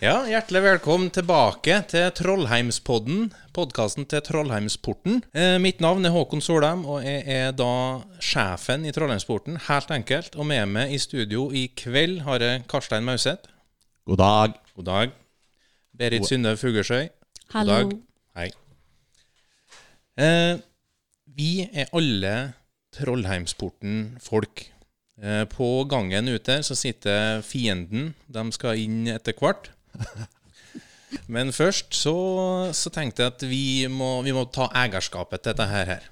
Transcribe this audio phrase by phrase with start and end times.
[0.00, 5.18] Ja, hjertelig velkommen tilbake til Trollheimspodden, podkasten til Trollheimsporten.
[5.36, 10.38] Eh, mitt navn er Håkon Solheim, og jeg er da sjefen i Trollheimsporten, helt enkelt.
[10.40, 13.50] Og med meg i studio i kveld har jeg Karstein Mauseth.
[14.08, 14.54] God dag.
[14.78, 15.12] God dag.
[15.92, 17.10] Berit Synnøve Fugersøy.
[17.10, 17.76] God Hallo.
[17.76, 17.92] dag.
[18.40, 18.48] Hei.
[20.16, 20.62] Eh,
[21.36, 22.54] vi er alle
[22.96, 24.64] Trollheimsporten-folk.
[25.20, 28.14] Eh, på gangen ute så sitter fienden.
[28.32, 29.68] De skal inn etter hvert.
[31.34, 32.14] Men først så,
[32.76, 36.08] så tenkte jeg at vi må, vi må ta eierskapet til dette her.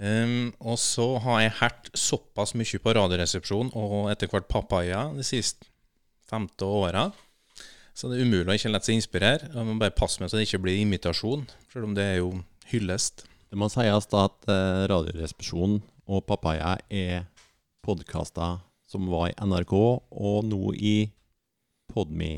[0.00, 5.26] Um, og så har jeg hørt såpass mye på Radioresepsjonen og etter hvert Papaya de
[5.26, 5.68] siste
[6.30, 7.10] femte åra.
[7.92, 9.50] Så det er umulig å ikke la seg inspirere.
[9.52, 12.32] Jeg må bare passe meg så det ikke blir imitasjon, selv om det er jo
[12.70, 13.26] hyllest.
[13.50, 17.26] Det må sies da at eh, Radioresepsjonen og Papaya er
[17.84, 18.60] podkaster
[18.90, 20.94] som var i NRK, og nå i
[21.94, 22.32] Podme,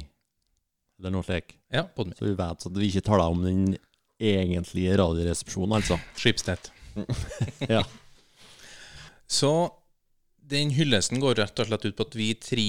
[1.00, 1.56] eller noe slikt.
[1.72, 2.17] Ja, Podme.
[2.19, 3.77] Så vi vet at vi ikke taler om den
[4.22, 5.98] egentlige Radioresepsjonen, altså.
[6.19, 6.72] Skipsnett.
[7.72, 7.84] Ja.
[9.33, 9.53] Så
[10.53, 12.69] den hyllesten går rett og slett ut på at vi tre,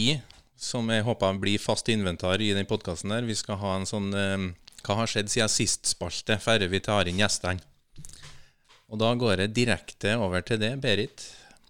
[0.56, 4.14] som jeg håper blir fast inventar i den podkasten der, vi skal ha en sånn
[4.16, 4.45] eh,
[4.84, 7.59] Hva har skjedd siden sist-spalte, før vi tar inn gjestene?
[8.94, 11.23] Og da går jeg direkte over til det, Berit.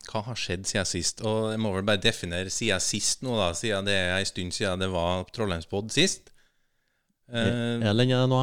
[0.09, 1.21] Hva har skjedd siden sist?
[1.25, 4.53] Og jeg må vel bare definere siden sist nå, da, siden det er en stund
[4.55, 6.29] siden det var Trollheimspod sist.
[7.31, 8.41] Uh, Er det lenge det nå?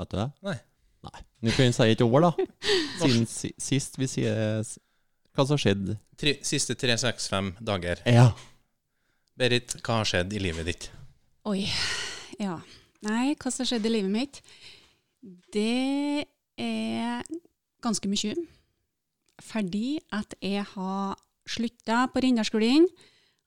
[0.00, 0.28] Vet du det?
[0.48, 0.56] Nei.
[1.08, 1.20] Nei.
[1.44, 2.30] Nå kan vi si et år, da.
[3.02, 4.64] Siden sist vi sier
[5.38, 5.92] hva som har skjedd.
[6.18, 8.00] tre, siste tre, seks, fem dager.
[8.10, 8.32] Ja.
[9.38, 10.88] Berit, hva har skjedd i livet ditt?
[11.46, 11.68] Oi.
[12.42, 12.56] Ja.
[13.06, 14.40] Nei, hva som har skjedd i livet mitt?
[15.54, 16.24] Det
[16.58, 17.22] er
[17.84, 18.34] ganske mye.
[19.42, 21.18] Fordi at jeg har
[21.48, 22.88] slutta på Rindalsskolen,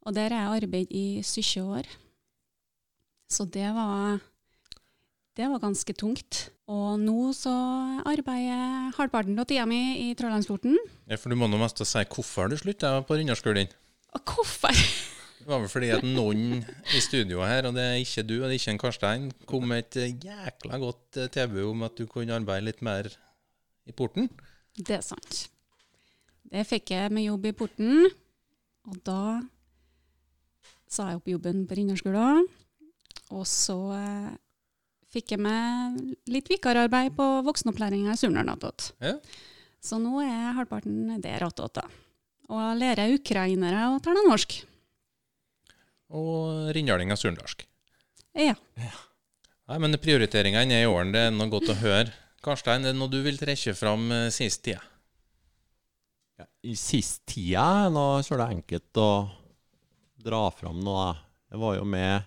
[0.01, 1.89] og der har jeg arbeidet i 17 år.
[3.31, 4.19] Så det var
[5.37, 6.49] det var ganske tungt.
[6.71, 7.51] Og nå så
[8.07, 10.75] arbeider jeg halvparten av tida mi i Trollheimsporten.
[11.07, 13.71] Ja, for du må nå mest si hvorfor du slutta på Rindalsskolen.
[14.11, 14.75] Hvorfor?
[15.41, 16.59] Det var vel fordi at noen
[16.93, 19.63] i studioet her, og det er ikke du og det er ikke en Karstein, kom
[19.71, 23.09] med et jækla godt eh, tilbud om at du kunne arbeide litt mer
[23.89, 24.29] i porten.
[24.77, 25.47] Det er sant.
[26.51, 28.09] Det fikk jeg med jobb i porten,
[28.89, 29.39] og da
[30.91, 32.49] sa jeg opp jobben på Rindalsskolen.
[33.31, 34.31] Og så eh,
[35.13, 36.01] fikk jeg med
[36.31, 38.91] litt vikararbeid på voksenopplæringa i Surnadal attåt.
[38.99, 39.15] Ja.
[39.81, 41.87] Så nå er halvparten der attåt, da.
[42.51, 44.59] Og lærer ukrainere å tale norsk.
[46.11, 47.63] Og rindalinger surndalsk.
[48.35, 48.57] Ja.
[48.75, 52.11] Nei, men prioriteringene er i åren, det er noe godt å høre.
[52.43, 54.81] Karstein, er det noe du vil trekke fram eh, sist tida?
[56.41, 59.09] Ja, I sist tida nå er det enkelt å
[60.25, 61.11] dra fram noe.
[61.53, 62.23] Jeg var jo med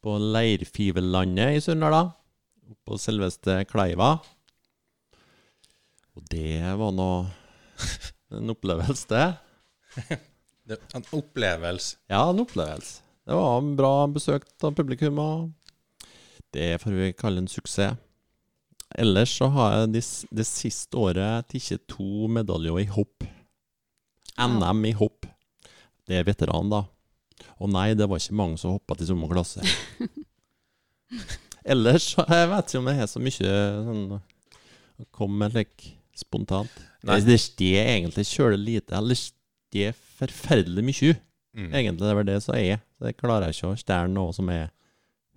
[0.00, 2.14] på Leirfivellandet i Sunndal,
[2.86, 4.14] På selveste Kleiva.
[6.16, 7.10] Og det var nå
[8.38, 9.04] en opplevelse,
[10.64, 10.80] det.
[10.96, 12.00] En opplevelse.
[12.08, 13.02] Ja, en opplevelse.
[13.26, 16.08] Det var en bra besøk av publikum, og
[16.56, 18.00] det får vi kalle en suksess.
[18.94, 20.02] Ellers så har jeg det,
[20.38, 23.26] det siste året tatt to medaljer i hopp.
[24.38, 25.26] NM i hopp.
[26.06, 26.84] Det er veteran, da.
[27.58, 29.64] Og nei, det var ikke mange som hoppa til samme klasse.
[31.66, 33.54] Ellers jeg vet ikke om det er så mye
[33.88, 34.20] sånn å
[35.14, 35.86] komme med
[36.16, 36.72] spontant.
[37.06, 37.18] Nei.
[37.26, 38.96] Det steg egentlig kjølig lite.
[38.96, 41.16] Eller steg forferdelig mye.
[41.56, 41.70] Mm.
[41.72, 42.80] Egentlig det er vel det som er.
[43.02, 44.70] Det klarer jeg ikke å stjele noe som er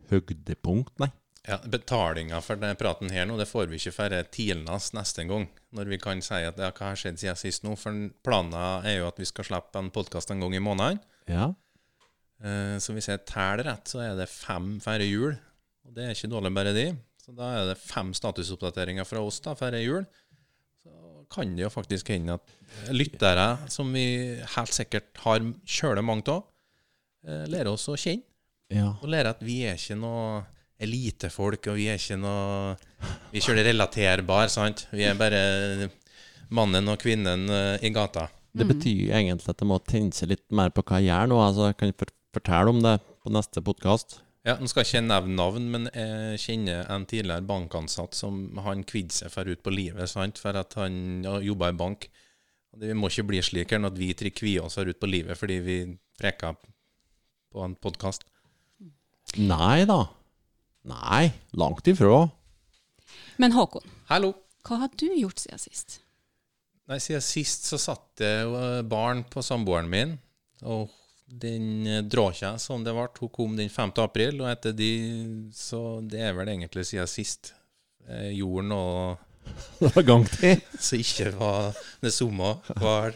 [0.10, 1.12] høydepunkt, nei.
[1.50, 5.48] Ja, Betalinga for den praten her nå, det får vi ikke før tidligst neste gang.
[5.74, 7.74] Når vi kan si at ja, hva har skjedd siden sist nå?
[7.80, 8.54] For planen
[8.86, 11.00] er jo at vi skal slippe en podkast en gang i måneden.
[11.30, 11.48] Ja.
[12.44, 15.34] Eh, Så hvis jeg teller rett, så er det fem færre jul.
[15.88, 16.86] Og det er ikke dårlig, bare de.
[17.24, 20.06] Så da er det fem statusoppdateringer fra oss da, færre jul.
[20.84, 24.06] Så kan det jo faktisk hende at lyttere, som vi
[24.56, 26.46] helt sikkert har kjøle mange av,
[27.26, 28.24] eh, lærer oss å kjenne.
[28.70, 28.94] ja.
[29.02, 30.46] Og lærer at vi er ikke noe
[30.80, 32.76] elitefolk, og vi er ikke noe
[33.32, 34.86] Vi er ikke relaterbar, sant?
[34.96, 35.90] Vi er bare
[36.56, 38.28] mannen og kvinnen eh, i gata.
[38.56, 41.38] Det betyr egentlig at jeg må tenne seg litt mer på hva jeg gjør nå.
[41.44, 41.94] Altså, jeg kan
[42.34, 44.20] fortelle om det på neste podkast.
[44.48, 48.86] Ja, Nå skal jeg ikke nevne navn, men jeg kjenner en tidligere bankansatt som han
[48.88, 50.40] kvidde seg for ut på livet sant?
[50.42, 52.10] for at han jobba i bank.
[52.74, 55.10] Vi Det må ikke bli slik her at vi tre kvier oss her ut på
[55.10, 55.78] livet fordi vi
[56.18, 56.56] preker
[57.52, 58.26] på en podkast.
[59.38, 60.06] Nei da.
[60.88, 62.30] Nei, langt ifra.
[63.38, 64.34] Men Håkon, Hallo!
[64.68, 66.00] hva har du gjort siden sist?
[66.90, 70.18] Nei, Siden sist så satt det jo eh, barn på samboeren min,
[70.64, 70.90] og
[71.30, 73.92] Den eh, dråkja som det ble, hun kom den 5.
[74.02, 74.90] april, og etter de
[75.54, 77.52] Så det er vel egentlig siden sist
[78.08, 79.18] eh, gjorde noe
[79.80, 80.60] Det var gang til.
[80.78, 81.70] Så ikke var
[82.02, 83.16] det samme hver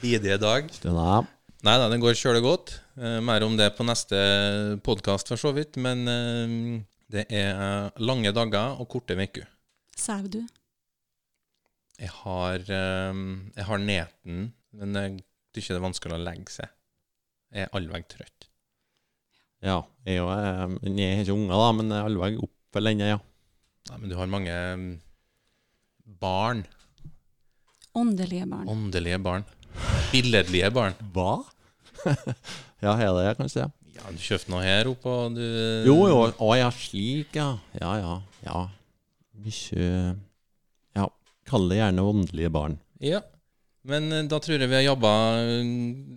[0.00, 0.66] bidige dag.
[0.72, 1.20] Stuna.
[1.64, 2.74] Nei da, den går kjølig godt.
[2.96, 4.16] Eh, mer om det på neste
[4.84, 5.76] podkast, for så vidt.
[5.80, 6.56] Men eh,
[7.10, 9.48] det er lange dager og korte uker.
[9.98, 10.40] Sover du?
[12.00, 13.22] Jeg har, eh,
[13.56, 15.18] jeg har neten, men jeg
[15.56, 16.70] syns det er vanskelig å legge seg.
[17.50, 18.46] Jeg er allveg trøtt.
[19.60, 22.80] Ja, jeg, er jo, eh, jeg har ikke unger, da, men jeg er allveg oppe
[22.80, 23.18] ennå, ja.
[23.90, 24.90] Nei, men du har mange mm,
[26.22, 26.62] barn.
[27.98, 28.70] Åndelige barn.
[28.70, 29.44] Åndelige barn.
[30.12, 30.96] Billedlige barn.
[31.12, 31.42] Hva?
[32.84, 33.66] ja, har jeg det, kanskje?
[33.66, 35.44] Ja, du kjøpte noe her oppe, og du
[35.86, 36.20] Jo, jo.
[36.32, 37.52] Å ja, slik, ja.
[37.80, 38.14] Ja, ja.
[38.46, 38.62] ja.
[39.40, 39.90] Mye
[40.96, 41.10] Ja,
[41.48, 42.80] kall det gjerne åndelige barn.
[43.04, 43.22] Ja.
[43.88, 45.10] Men eh, da tror jeg vi har jobba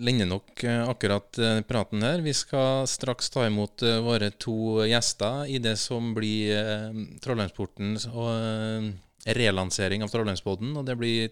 [0.04, 2.24] lenge nok eh, akkurat eh, praten her.
[2.26, 7.96] Vi skal straks ta imot eh, våre to gjester i det som blir eh, Trollheimsporten
[8.12, 8.90] og eh,
[9.40, 10.76] relansering av Trollheimspodden.
[10.76, 11.32] Og det blir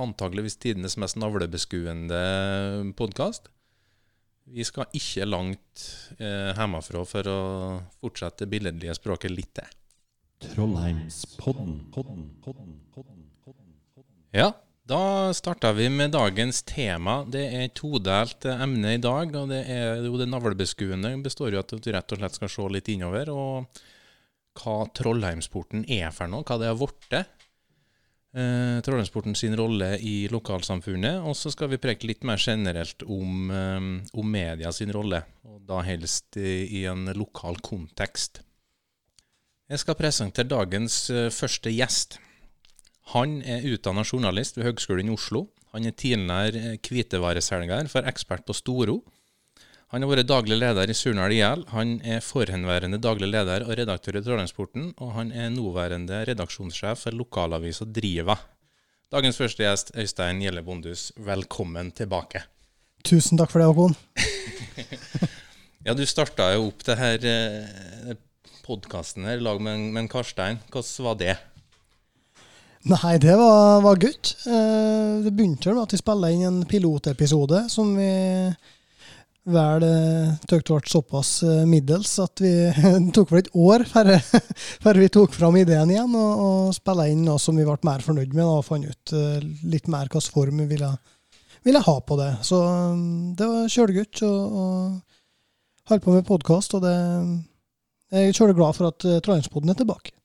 [0.00, 2.22] antageligvis tidenes mest navlebeskuende
[2.98, 3.52] podkast.
[4.46, 5.86] Vi skal ikke langt
[6.20, 7.40] eh, hjemmefra for å
[7.98, 9.72] fortsette det billedlige språket litt til.
[10.44, 11.72] Trollheimspodden.
[11.90, 14.14] Podden, podden, podden, podden, podden.
[14.36, 14.52] Ja,
[14.86, 17.24] da starter vi med dagens tema.
[17.26, 19.34] Det er et todelt eh, emne i dag.
[19.34, 22.68] og Det er jo det navlebeskuende består jo at du rett og slett skal se
[22.76, 23.32] litt innover.
[23.34, 23.82] Og
[24.62, 27.18] hva Trollheimsporten er for noe, hva det har blitt.
[28.36, 31.22] Eh, Trollheimsporten sin rolle i lokalsamfunnet.
[31.24, 35.22] Og så skal vi preke litt mer generelt om, eh, om media sin rolle.
[35.48, 38.42] Og da helst i, i en lokal kontekst.
[39.66, 42.20] Jeg skal presentere dagens eh, første gjest.
[43.14, 45.46] Han er utdanna journalist ved Høgskolen i Oslo.
[45.72, 49.00] Han er tidligere eh, hvitevareselger for Ekspert på Storo.
[49.94, 51.60] Han har vært daglig leder i Surnadal IL.
[51.70, 57.14] Han er forhenværende daglig leder og redaktør i Trollheimsporten, og han er nåværende redaksjonssjef for
[57.14, 58.34] lokalavisa Driva.
[59.14, 62.42] Dagens første gjest, Øystein Gjelle Bondhus, velkommen tilbake.
[63.06, 63.94] Tusen takk for det, Håkon.
[65.86, 68.16] Ja, du starta jo opp det her eh,
[68.66, 70.58] podkasten her i lag med, med Karstein.
[70.72, 71.36] Hvordan var det?
[72.90, 74.32] Nei, det var, var godt.
[74.50, 78.10] Eh, det begynte med at vi spilte inn en pilotepisode som vi
[79.46, 82.52] vel eh, tykte ble såpass eh, middels at vi
[83.06, 83.84] det tok vel et år
[84.82, 88.04] før, vi tok fram ideen igjen og, og spilte inn noe som vi ble mer
[88.04, 89.38] fornøyd med og fant ut eh,
[89.70, 90.90] litt mer hvilken form vi ville,
[91.66, 92.32] ville ha på det.
[92.46, 96.96] Så mm, det var kjølegutt og, og holdt på med podkast, og det,
[98.10, 100.16] jeg er kjølig glad for at Trondheimspoden er tilbake.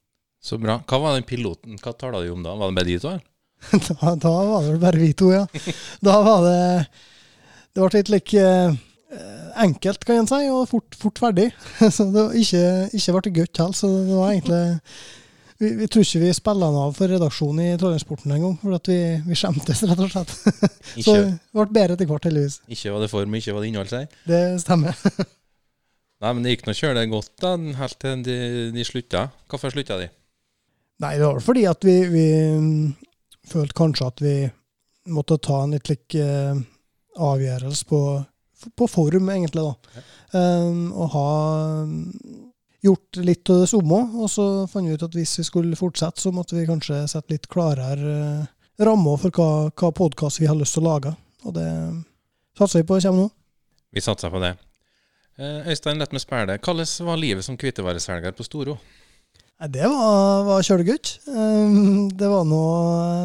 [0.42, 0.80] Så bra.
[0.90, 1.78] Hva var den piloten?
[1.78, 2.56] Hva tala du om da?
[2.58, 3.18] Var det bare de to?
[3.86, 5.44] Da, da var det bare vi to, ja.
[6.02, 6.62] Da var det
[7.70, 8.46] Det ble litt like,
[9.62, 11.50] enkelt, kan en si, og fort, fort ferdig.
[11.96, 12.62] Så det ikke,
[12.92, 13.76] ikke ble godt heller.
[13.76, 14.62] Så det var egentlig
[15.62, 18.88] vi, vi tror ikke vi spiller den av for redaksjonen i Trollheimsporten engang, for at
[18.90, 18.98] vi,
[19.28, 20.32] vi skjemtes, rett og slett.
[21.04, 22.58] Så det ble bedre etter hvert, heldigvis.
[22.66, 24.98] ikke var det form, ikke var det innhold, sier Det stemmer.
[26.22, 28.40] Nei, men det gikk nå kjølig godt da, helt til de,
[28.74, 29.28] de slutta.
[29.50, 30.10] Hvorfor slutta de?
[31.02, 32.26] Nei, det var fordi at vi, vi
[32.58, 32.90] mm,
[33.50, 34.34] følte kanskje at vi
[35.10, 36.58] måtte ta en litt lik eh,
[37.18, 38.02] avgjørelse på,
[38.76, 40.02] på forum, egentlig, da.
[40.32, 41.28] Um, og ha
[42.82, 44.00] gjort litt av det samme.
[44.18, 47.34] Og så fant vi ut at hvis vi skulle fortsette, så måtte vi kanskje sette
[47.34, 48.50] litt klarere eh,
[48.82, 51.14] rammer for hva, hva podkast vi har lyst til å lage.
[51.46, 51.68] Og det
[52.58, 53.30] satser vi på kommer nå.
[53.92, 54.56] Vi satser på det.
[55.38, 56.58] Eh, Øystein, lett med Spæle.
[56.58, 58.78] Hvordan var livet som kvittevareselger på Storo?
[59.62, 61.12] Nei, Det var, var kjølegodt.
[61.28, 62.62] Um, det var nå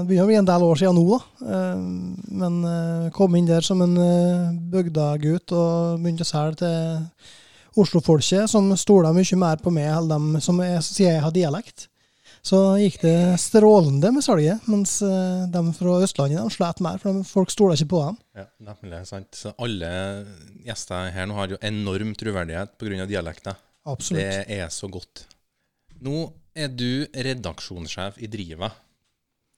[0.05, 1.49] begynner å bli en del år siden nå, da.
[1.73, 7.77] Um, men uh, kom inn der som en uh, bygdagutt og begynte å selge til
[7.81, 11.87] Oslo-folket, som stoler mye mer på meg enn dem som jeg, sier jeg har dialekt.
[12.45, 17.25] Så gikk det strålende med salget, mens de fra Østlandet de slet mer, for de,
[17.27, 18.19] folk stoler ikke på dem.
[18.39, 19.01] Ja, nemlig.
[19.09, 19.29] sant.
[19.35, 19.89] Så alle
[20.65, 23.09] gjester her nå har jo enorm troverdighet pga.
[23.09, 23.57] dialekter.
[23.89, 24.21] Absolutt.
[24.21, 25.25] Det er så godt.
[26.05, 26.27] Nå
[26.57, 28.69] er du redaksjonssjef i Driva.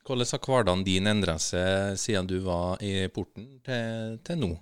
[0.07, 4.53] Hvordan har hverdagen din endret seg siden du var i porten til, til nå?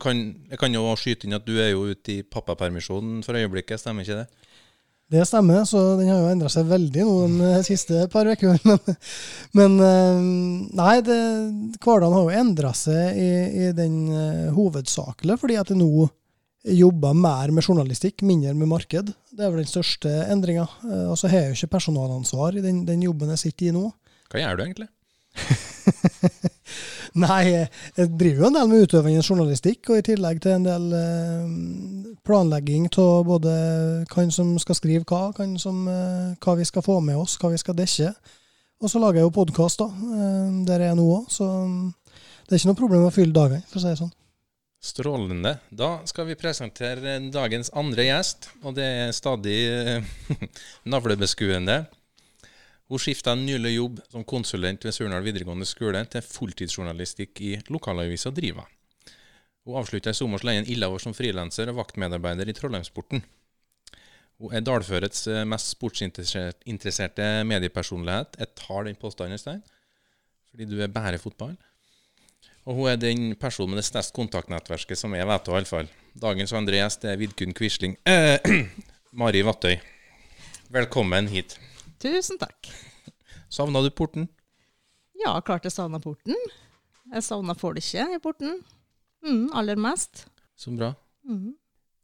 [0.00, 3.80] Kan, jeg kan jo skyte inn at du er jo ute i pappapermisjon for øyeblikket,
[3.80, 4.52] stemmer ikke det?
[5.14, 8.56] Det stemmer, så den har jo endra seg veldig nå de eh, siste par ukene.
[8.64, 10.22] Men, men eh,
[10.80, 11.18] nei, det,
[11.84, 13.28] hverdagen har jo endra seg i,
[13.60, 16.08] i den uh, hovedsakelig, fordi at det nå
[16.64, 19.12] jobber mer med journalistikk, mindre med marked.
[19.30, 20.64] Det er vel den største endringa.
[20.84, 23.74] Uh, og så har jeg jo ikke personalansvar i den, den jobben jeg sitter i
[23.76, 23.88] nå.
[24.32, 24.88] Hva gjør du egentlig?
[27.24, 27.42] Nei,
[27.94, 31.44] jeg driver jo en del med utøvende journalistikk, og i tillegg til en del eh,
[32.26, 33.52] planlegging av både
[34.10, 37.52] hvem som skal skrive hva, hvem som, eh, hva vi skal få med oss, hva
[37.52, 38.10] vi skal dekke.
[38.82, 41.94] Og så lager jeg jo podkast, da, eh, der jeg er nå òg, så mm,
[42.44, 44.14] det er ikke noe problem å fylle dagene, for å si det sånn.
[44.84, 45.56] Strålende.
[45.72, 50.10] Da skal vi presentere dagens andre gjest, og det er stadig eh,
[50.92, 51.78] navlebeskuende.
[52.92, 58.66] Hun skifta nylig jobb som konsulent ved Surnadal videregående skole til fulltidsjournalistikk i lokalavisa Driva.
[59.64, 63.24] Hun avslutta i sommer leien Illavår som frilanser og vaktmedarbeider i Trollheimsporten.
[64.36, 68.36] Hun er dalførets eh, mest sportsinteresserte mediepersonlighet.
[68.36, 69.64] Jeg tar den påstanden, Stein,
[70.50, 71.56] fordi du er bare fotball.
[72.64, 75.90] Og hun er den personen med det største kontaktnettverket som jeg vet om, iallfall.
[76.16, 77.98] Dagens andre gjest er Vidkun Quisling.
[78.08, 78.40] Eh,
[79.20, 79.74] Mari Vattøy.
[80.72, 81.58] Velkommen hit.
[82.00, 82.70] Tusen takk.
[83.52, 84.30] Savna du porten?
[85.20, 86.38] Ja, klart jeg savna porten.
[87.12, 88.56] Jeg savna folket i porten.
[89.24, 90.24] Mm, aller mest.
[90.56, 90.94] Så bra.
[91.28, 91.52] Mm.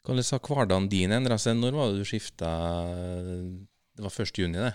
[0.04, 1.56] Hvordan har hverdagen din endra seg?
[1.56, 2.50] Når var det du skifta
[3.96, 4.36] Det var 1.
[4.44, 4.74] juni, det?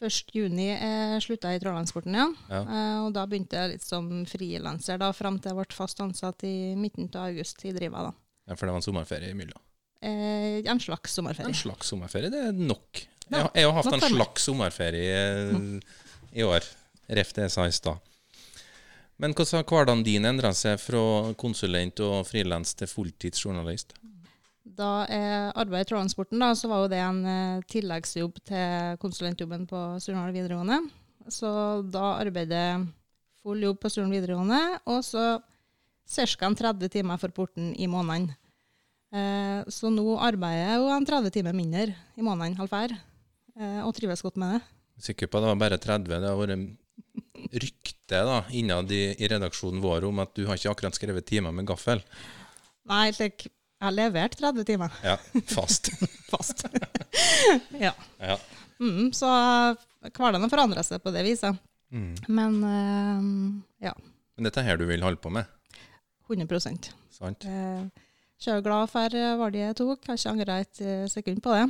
[0.00, 0.30] 1.
[0.36, 1.22] juni jeg
[1.56, 2.26] i Trolllandsporten, ja.
[2.50, 2.60] Ja.
[2.62, 6.44] Eh, og da begynte jeg litt som frilanser, da, fram til jeg ble fast ansatt
[6.44, 8.02] i midten av august i Driva.
[8.10, 8.12] da.
[8.48, 9.62] ja for det var en sommerferie imellom.
[10.02, 11.48] Eh, en slags sommerferie.
[11.48, 13.06] En slags sommerferie, det er nok.
[13.30, 15.80] Ja, Jeg, har- jeg har hatt en slags sommerferie eh,
[16.36, 16.62] i år.
[17.08, 17.98] Ref det jeg sa i stad.
[19.18, 23.94] Men hvordan har hverdagen din endra seg fra konsulent og frilans til fulltidsjournalist?
[24.66, 29.66] Da jeg arbeidet i Trolllandsporten, da, så var jo det en eh, tilleggsjobb til konsulentjobben
[29.70, 30.80] på Surnadal videregående.
[31.30, 31.50] Så
[31.92, 32.86] da arbeidet jeg
[33.44, 35.36] full jobb på Surnadal videregående, og så
[36.06, 36.50] ca.
[36.50, 38.32] 30 timer for porten i måneden.
[39.14, 41.86] Eh, så nå arbeider jeg jo en 30 timer mindre
[42.18, 42.96] i måneden, halv hver,
[43.60, 44.64] eh, og trives godt med det.
[45.06, 46.10] Sikker på at det var bare 30.
[46.10, 50.72] Det har vært rykte da, innad i, i redaksjonen vår om at du har ikke
[50.72, 52.02] akkurat skrevet timer med gaffel.
[52.86, 55.16] Nei, slik, jeg har levert 30 timer Ja,
[55.52, 55.90] fast.
[56.32, 56.64] fast.
[57.86, 57.92] ja.
[58.20, 58.36] ja.
[58.80, 59.28] Mm, så
[60.16, 61.58] hverdagen forandrer seg på det viset.
[61.92, 62.14] Mm.
[62.28, 63.92] Men uh, ja,
[64.36, 65.46] Men dette er her du vil holde på med,
[66.26, 67.46] 100% sant?
[67.46, 71.66] Eh, glad for valget jeg tok, har ikke angra et eh, sekund på det.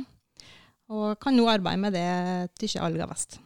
[0.87, 3.37] Og kan nå arbeide med det ikke alle vest.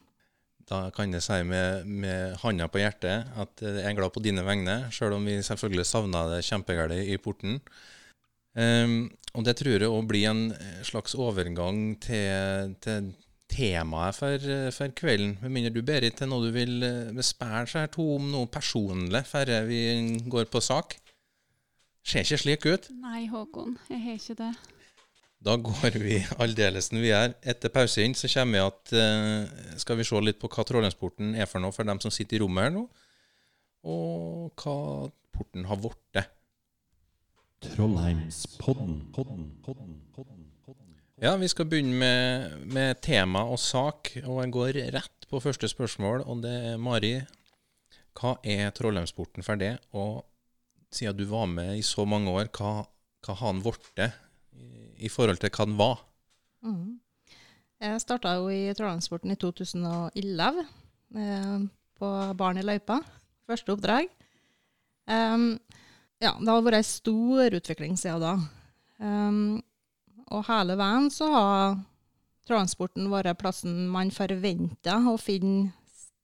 [0.70, 4.46] Da kan jeg si med, med handa på hjertet at jeg er glad på dine
[4.46, 7.60] vegne, sjøl om vi selvfølgelig savna det kjempegalt i porten.
[8.60, 10.42] Ehm, og det tror jeg òg blir en
[10.84, 13.14] slags overgang til, til
[13.52, 15.38] temaet for, for kvelden.
[15.44, 16.84] Med mindre du, Berit, til noe du vil
[17.16, 19.82] bespære seg to om noe personlig før vi
[20.32, 20.98] går på sak.
[22.04, 22.88] Ser ikke slik ut.
[22.98, 24.54] Nei, Håkon, jeg har ikke det.
[25.42, 30.20] Da går vi aldeles er Etter pausen så kommer vi at eh, skal vi se
[30.22, 32.84] litt på hva Trollheimsporten er for noe for dem som sitter i rommet her nå,
[33.90, 36.22] og hva porten har blitt.
[37.62, 39.12] Trollheimspodden.
[39.14, 40.96] Podden, podden, podden, podden.
[41.22, 45.70] Ja, vi skal begynne med, med tema og sak, og jeg går rett på første
[45.70, 47.12] spørsmål, og det er Mari.
[48.18, 50.24] Hva er Trollheimsporten for det, og
[50.90, 52.82] siden du var med i så mange år, hva,
[53.28, 54.10] hva har den blitt i,
[55.06, 56.02] i forhold til hva den var?
[56.66, 56.98] Mm.
[57.86, 60.66] Jeg starta jo i Trollheimsporten i 2011,
[61.14, 61.54] eh,
[62.02, 63.04] på Barn i løypa.
[63.46, 64.10] Første oppdrag.
[65.14, 65.52] Em,
[66.22, 68.34] ja, det har vært ei stor utvikling siden da.
[69.02, 69.60] Um,
[70.32, 71.80] og hele veien så har
[72.48, 75.72] transporten vært plassen man forventa å finne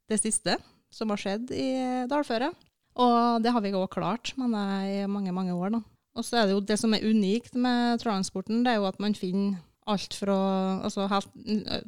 [0.08, 0.58] det siste
[0.94, 1.70] som har skjedd i
[2.10, 2.56] dalføret.
[2.98, 5.76] Og det har vi òg klart men det er i mange, mange år.
[5.76, 5.82] da.
[6.18, 9.02] Og så er det jo det som er unikt med transporten, det er jo at
[9.04, 10.38] man finner alt fra
[10.84, 11.06] altså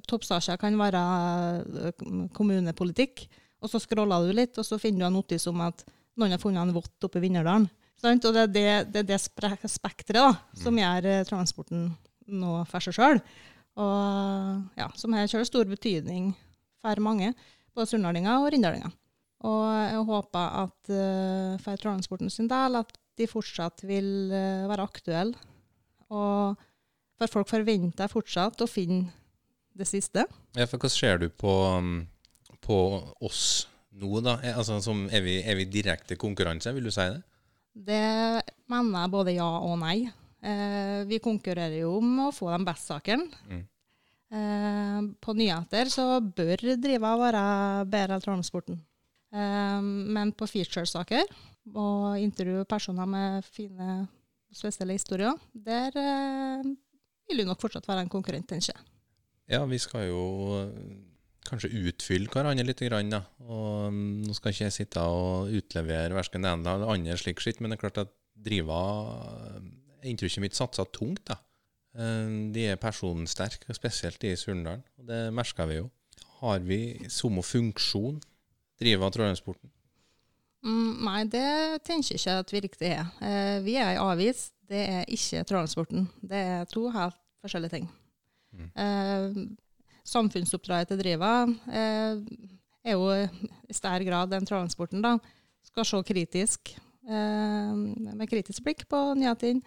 [0.07, 1.01] Toppstasja kan være
[2.35, 3.25] kommunepolitikk,
[3.59, 5.83] og så scroller du litt, og så finner du en notis om at
[6.19, 7.67] noen har funnet en vott oppe i Vinnerdalen.
[7.99, 8.25] Sant?
[8.25, 9.19] Og det er det, det, er det
[9.71, 11.89] spekteret da, som gjør eh, transporten
[12.29, 13.21] nå for seg sjøl.
[13.79, 16.31] Og ja, som har kjørt stor betydning
[16.83, 17.33] for mange,
[17.75, 18.95] både surnadalinger og rindalinger.
[19.47, 24.83] Og jeg håper at uh, for transporten sin del at de fortsatt vil uh, være
[24.83, 25.39] aktuelle.
[26.11, 26.59] Og
[27.19, 29.13] for folk forventer fortsatt å finne
[29.79, 30.25] det siste.
[30.57, 32.01] Ja, for hva ser du på, um,
[32.63, 32.79] på
[33.23, 34.39] oss nå, da?
[34.55, 37.23] Altså, som, er, vi, er vi direkte konkurranse, vil du si det?
[37.73, 38.05] Det
[38.69, 39.97] mener jeg både ja og nei.
[40.39, 43.27] Eh, vi konkurrerer jo om å få de beste sakene.
[43.49, 43.65] Mm.
[44.29, 47.43] Eh, på nyheter så bør driva være
[47.89, 48.79] bedre enn transporten.
[49.33, 51.25] Eh, men på feature-saker,
[51.75, 54.05] og intervjue personer med fine
[54.53, 56.71] spesielle historier, der eh,
[57.29, 58.87] vil du nok fortsatt være en konkurrent, tenker jeg.
[59.49, 60.23] Ja, vi skal jo
[61.49, 62.81] kanskje utfylle hverandre litt.
[62.85, 63.23] Grann, da.
[63.47, 67.41] Og mm, Nå skal ikke jeg sitte og utlevere verken det ene eller andre, slik
[67.43, 68.79] skitt, men det er klart at Driva
[70.07, 71.25] Inntrykket mitt satsa tungt.
[71.27, 71.35] da.
[71.97, 74.83] Eh, De er personsterke, spesielt de i Surndalen.
[74.97, 75.89] og Det merker vi jo.
[76.39, 78.21] Har vi som funksjon,
[78.79, 79.69] Driva trådhjemsporten?
[80.63, 83.05] Mm, nei, det tenker jeg ikke at vi riktig er.
[83.23, 87.89] Eh, vi er ei avis, det er ikke trådhjemsporten, Det er to helt forskjellige ting.
[88.53, 88.71] Mm.
[88.75, 89.35] Eh,
[90.09, 91.33] samfunnsoppdraget til Driva
[91.71, 92.21] eh,
[92.85, 93.09] er jo
[93.69, 95.17] i stær grad den Trollheimsporten, da.
[95.65, 96.73] Skal se kritisk,
[97.07, 99.61] eh, med kritisk blikk på nyhetene,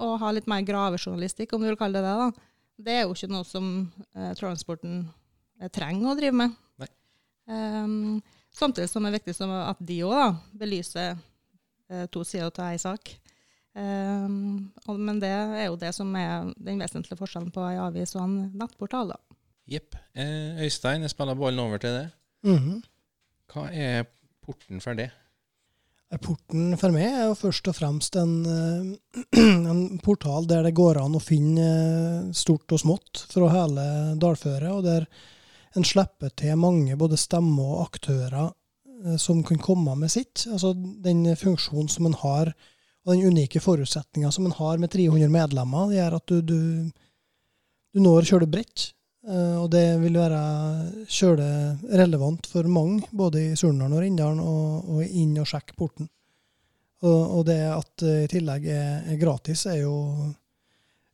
[0.00, 2.16] og ha litt mer gravejournalistikk, om du vil kalle det det.
[2.24, 2.50] da.
[2.80, 3.70] Det er jo ikke noe som
[4.14, 5.00] eh, Trollheimsporten
[5.60, 6.58] eh, trenger å drive med.
[7.50, 8.20] Um,
[8.52, 12.78] Samtidig som det er viktig som at de òg belyser eh, to sider av ei
[12.82, 13.12] sak.
[13.70, 18.16] Um, og, men det er jo det som er den vesentlige forskjellen på ei avis
[18.16, 19.14] og en nettportal.
[19.14, 19.29] da.
[19.70, 19.94] Jepp.
[20.18, 22.14] Eh, Øystein, jeg spiller ballen over til deg.
[22.46, 22.82] Mhm.
[23.50, 24.06] Hva er
[24.44, 25.10] porten for det?
[26.18, 29.38] Porten for meg er jo først og fremst en, eh,
[29.70, 33.84] en portal der det går an å finne eh, stort og smått fra hele
[34.18, 35.06] dalføret, og der
[35.78, 40.48] en slipper til mange både stemmer og aktører eh, som kan komme med sitt.
[40.50, 42.50] Altså den funksjonen som en har,
[43.06, 46.58] og den unike forutsetninga som en har med 300 medlemmer, det gjør at du, du,
[47.94, 48.90] du når kjølig bredt.
[49.30, 50.40] Eh, Og det vil være
[51.06, 51.48] kjøle
[52.02, 56.08] relevant for mange, både i Surnadal og Rindalen, og inn og sjekke porten.
[57.02, 59.94] Og, og det at det i tillegg er, er gratis, er jo,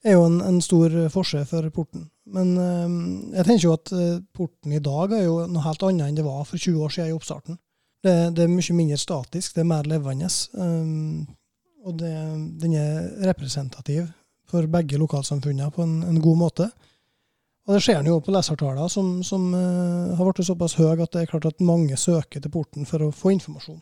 [0.02, 2.08] er jo en, en stor forskjell for porten.
[2.26, 2.96] Men eh,
[3.38, 6.26] jeg tenker jo at eh, porten i dag er jo noe helt annet enn det
[6.26, 7.61] var for 20 år siden i oppstarten.
[8.02, 10.26] Det, det er mye mindre statisk, det er mer levende.
[10.59, 11.35] eh,
[11.87, 12.11] og det,
[12.59, 14.09] den er representativ
[14.50, 16.66] for begge lokalsamfunnene på en, en god måte.
[17.66, 21.12] Og det ser en jo på lesertallene, som, som uh, har blitt såpass høye at
[21.16, 23.81] det er klart at mange søker til porten for å få informasjon.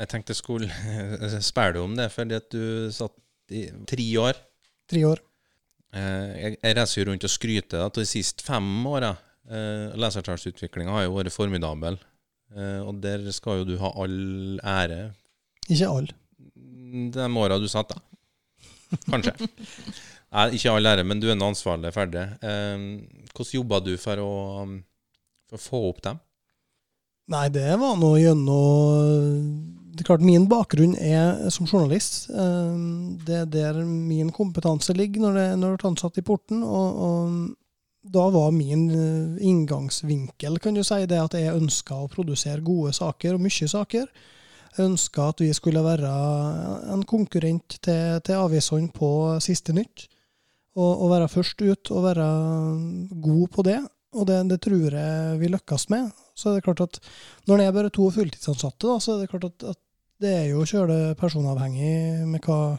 [0.00, 3.16] Jeg tenkte jeg skulle spørre deg om det, fordi at du satt
[3.56, 4.38] i tre år.
[4.90, 5.24] Tre år.
[5.96, 9.14] Uh, Jeg, jeg reiser jo rundt og skryter av de siste fem åra.
[9.50, 11.98] Uh, Lesertallsutviklinga har jo vært formidabel.
[12.50, 15.12] Eh, og der skal jo du ha all ære
[15.70, 16.08] Ikke all.
[17.14, 18.00] de åra du satt, da.
[19.06, 19.36] Kanskje.
[20.30, 22.22] Nei, ikke all ære, men du er nå ansvarlig ferdig.
[22.46, 22.84] Eh,
[23.34, 24.32] Hvordan jobba du for å,
[25.50, 26.20] for å få opp dem?
[27.30, 29.50] Nei, det var nå gjennom
[29.90, 32.28] Det er klart, min bakgrunn er som journalist.
[32.30, 32.76] Eh,
[33.26, 36.62] Det er der min kompetanse ligger når det når det er ansatt i porten.
[36.62, 42.08] Og, og da var min eh, inngangsvinkel kan du si, det at jeg ønska å
[42.08, 44.06] produsere gode saker, og mye saker.
[44.76, 46.14] Jeg ønska at vi skulle være
[46.94, 49.10] en konkurrent til, til avisene på
[49.42, 50.06] siste nytt.
[50.78, 52.26] Og være først ut og være
[53.22, 53.80] god på det.
[54.14, 56.10] Og det, det tror jeg vi lykkes med.
[56.34, 57.00] Så er det klart at
[57.46, 59.80] når det er bare to fulltidsansatte, da, så er det klart at, at
[60.20, 62.76] det er jo kjøle personavhengig med hva,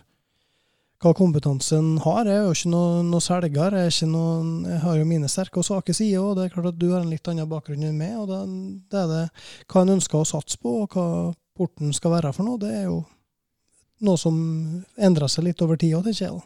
[1.01, 2.27] hva kompetansen har.
[2.27, 3.77] Jeg er jo ikke noe, noe selger.
[3.79, 6.81] Jeg, noen, jeg har jo mine sterke og svake sider, og det er klart at
[6.81, 8.17] du har en litt annen bakgrunn enn meg.
[8.19, 8.41] og det,
[8.91, 9.23] det er det
[9.71, 11.07] hva en ønsker å satse på, og hva
[11.57, 12.61] porten skal være for noe.
[12.61, 13.01] Det er jo
[14.05, 14.37] noe som
[14.99, 16.41] endrer seg litt over tid òg, tenker jeg.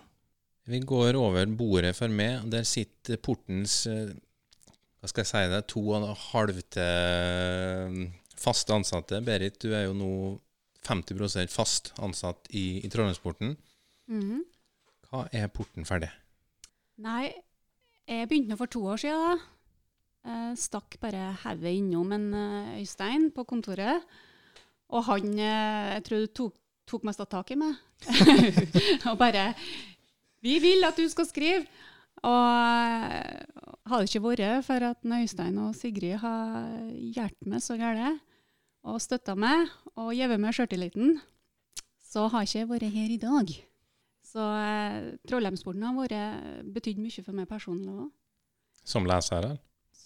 [0.65, 4.15] Vi går over bordet for meg, og der sitter portens eh,
[4.99, 5.62] Hva skal jeg si det?
[5.69, 7.99] To og en halv til
[8.41, 9.21] fast ansatte.
[9.25, 10.12] Berit, du er jo nå
[10.86, 13.56] 50% fast ansatt i, i Trondheimsporten.
[14.12, 14.43] Mhm.
[15.06, 16.10] Hva er porten for det?
[17.06, 17.30] Nei,
[18.10, 19.21] jeg begynte nå for to år siden.
[19.21, 19.51] da.
[20.25, 24.01] Jeg stakk bare hodet innom en eh, Øystein på kontoret.
[24.89, 26.56] Og han eh, jeg tror tok,
[26.89, 27.78] tok mest av tak i meg.
[29.10, 29.51] og bare
[30.45, 31.65] 'Vi vil at du skal skrive!'
[32.25, 33.43] Og eh,
[33.89, 38.21] hadde det ikke vært for at Øystein og Sigrid har hjulpet meg så gærent,
[38.86, 41.19] og støtta meg og gitt meg sjøltilliten,
[42.01, 43.53] så har jeg ikke vært her i dag.
[44.25, 48.10] Så eh, Trollheimsporten har vært, betydd mye for meg personlig òg.
[48.86, 49.58] Som leser, eller?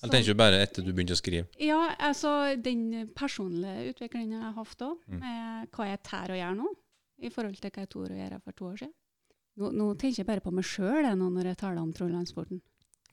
[0.01, 1.47] Eller tenker du bare etter du begynte å skrive?
[1.59, 5.19] Ja, altså den personlige utviklingen jeg har hatt òg, Mm.
[5.19, 6.69] med hva jeg tør å gjøre nå,
[7.19, 8.93] i forhold til hva jeg torde å gjøre for to år siden.
[9.59, 12.61] Nå, nå tenker jeg bare på meg sjøl når jeg taler om Trollheimsporten.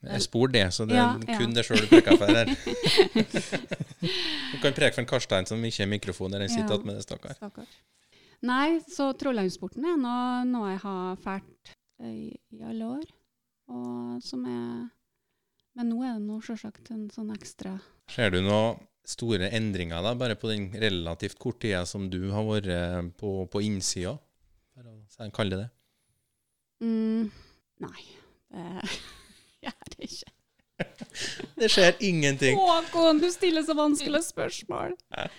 [0.07, 1.39] Jeg spor det, så det er Ja, ja.
[1.41, 2.51] kun det sjøl du preker for her.
[4.53, 6.79] Du kan preke for en Karstein som ikke har mikrofon der han sitter Ja.
[6.79, 7.35] attmed det, stakkar.
[7.39, 7.67] Stakkar.
[8.47, 11.73] Nei, så Trollheimsporten er noe, noe jeg har fælt
[12.05, 13.07] i, i alle år.
[13.73, 14.91] Og som er
[15.77, 17.75] Men nå er det nå sjølsagt en sånn ekstra
[18.09, 22.47] Ser du noen store endringer da, bare på den relativt korte tida som du har
[22.47, 24.15] vært på, på innsida?
[24.77, 24.87] For
[25.27, 25.71] å kalle det det.
[26.81, 27.31] Mm,
[27.85, 28.07] Nei,
[28.57, 30.33] det gjør det ikke.
[31.57, 32.59] Det skjer ingenting.
[32.61, 34.93] Håkon, du stiller så vanskelige spørsmål.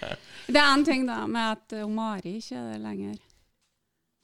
[0.53, 3.19] Det er en ting da med at uh, Mari ikke er det lenger.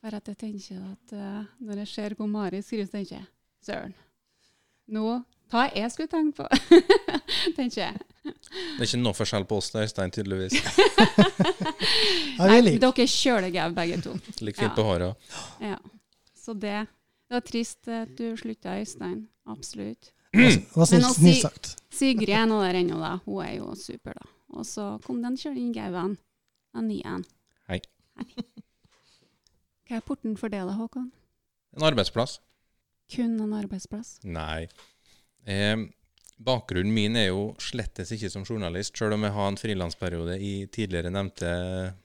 [0.02, 3.30] For at jeg tenker at uh, når jeg ser hvor Mari skriver, så tenker jeg
[3.65, 3.93] søren.
[4.93, 5.21] Nå
[5.54, 6.47] hva jeg skulle tenkt på,
[7.58, 7.99] tenker jeg.
[8.23, 10.56] Det er ikke noe forskjell på oss og Øystein, tydeligvis.
[12.39, 14.15] Nei, dere er kjølegau begge to.
[14.41, 14.73] Ligger fint Ja.
[14.73, 15.30] på håret.
[15.62, 15.78] Ja.
[16.34, 16.88] Så det,
[17.34, 19.24] det var trist at du slutta, Øystein.
[19.50, 20.12] Absolutt.
[20.34, 21.72] Hva syns snilt sagt.
[21.89, 23.15] Sigrid er nå der ennå, da.
[23.26, 24.30] Hun er jo super, da.
[24.54, 26.13] Og så kom den Kjølin gauen.
[26.78, 27.26] Den nye en.
[27.72, 27.80] Hei.
[29.89, 31.10] Hva er porten for det, da, Håkon?
[31.74, 32.38] En arbeidsplass?
[33.15, 34.19] Kun en arbeidsplass?
[34.30, 34.67] Nei.
[35.50, 35.89] Eh,
[36.38, 40.56] bakgrunnen min er jo slettes ikke som journalist, sjøl om jeg har en frilansperiode i
[40.69, 41.50] tidligere nevnte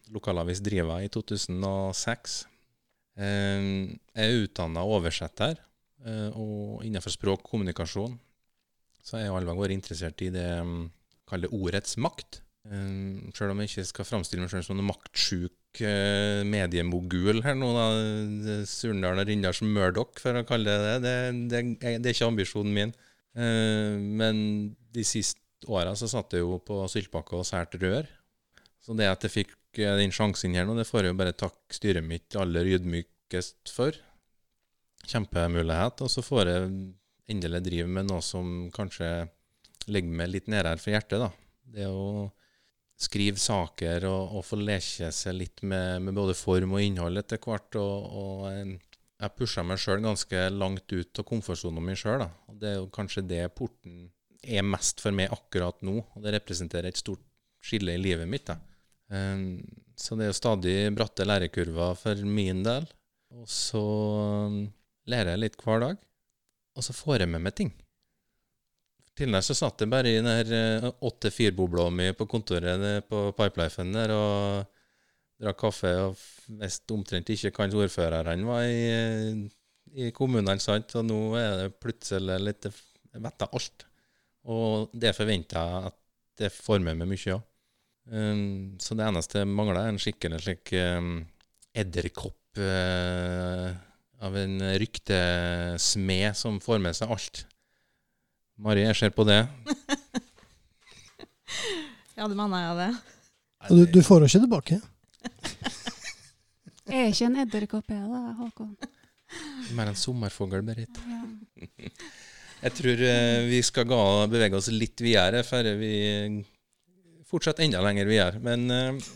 [0.09, 2.47] lokalavis Driva i 2006.
[3.18, 3.68] Eh,
[4.14, 5.59] jeg er utdanna oversetter,
[6.07, 8.18] eh, og innenfor språk og kommunikasjon
[9.02, 10.90] så har jeg aldri vært interessert i det jeg
[11.28, 12.42] kaller det ordets makt.
[12.68, 15.81] Um, Sjøl om jeg ikke skal framstille meg sjøl som en maktsjuk
[16.48, 17.87] mediemogul her nå, da.
[18.68, 21.12] Surndalen og Rindals Murdoch, for å kalle det det.
[21.48, 22.94] Det, det, det er ikke ambisjonen min.
[23.38, 24.40] Men
[24.96, 28.09] de siste åra så satt jeg jo på syltbakke og sært rør.
[28.83, 31.76] Så det at jeg fikk den sjansen her nå, det får jeg jo bare takke
[31.76, 33.96] styret mitt aller ydmykest for.
[35.09, 36.02] Kjempemulighet.
[36.04, 36.70] Og så får jeg
[37.28, 39.28] endelig drive med noe som kanskje
[39.88, 41.22] ligger meg litt nærere for hjertet.
[41.22, 41.31] da.
[41.68, 42.28] Det å
[42.98, 47.40] skrive saker og, og få leke seg litt med, med både form og innhold etter
[47.42, 47.78] hvert.
[47.78, 48.76] Og, og eh,
[49.18, 52.26] jeg pusha meg sjøl ganske langt ut av komfortsonen min sjøl.
[52.59, 54.09] Det er jo kanskje det porten
[54.42, 56.00] er mest for meg akkurat nå.
[56.14, 57.24] Og det representerer et stort
[57.64, 58.46] skille i livet mitt.
[58.46, 58.59] da.
[59.09, 59.61] Um,
[59.99, 62.87] så det er jo stadig bratte lærekurver for min del.
[63.35, 63.83] Og så
[64.49, 64.62] um,
[65.09, 66.01] lærer jeg litt hver dag.
[66.79, 67.73] Og så får jeg med meg ting.
[69.18, 74.12] Tidligere så satt jeg bare i den her 8-4-bobla mi på kontoret på Pipelifen der
[74.14, 74.77] og
[75.42, 76.21] drakk kaffe og
[76.61, 79.49] visste omtrent ikke hvem ordføreren var i,
[79.99, 80.94] i kommunene, sant.
[80.99, 83.87] Og nå er det plutselig litt Jeg vet alt.
[84.49, 85.99] Og det forventer jeg at
[86.38, 87.47] det får med meg mye av.
[88.09, 91.21] Um, så det eneste mangla, er en skikkelig slik um,
[91.77, 93.68] edderkopp uh,
[94.25, 97.44] av en ryktesmed som får med seg alt.
[98.59, 99.42] Mari, jeg ser på det.
[102.18, 102.87] Ja, du mener jeg det.
[103.71, 104.77] Du, du får jo ikke tilbake.
[106.88, 108.71] Jeg er ikke en edderkopp, jeg da, Håkon.
[109.77, 110.99] Mer en sommerfugl, Berit.
[112.64, 114.01] Jeg tror eh, vi skal ga,
[114.33, 115.92] bevege oss litt videre før vi
[117.29, 118.41] fortsetter enda lenger videre.
[118.45, 119.09] Men eh,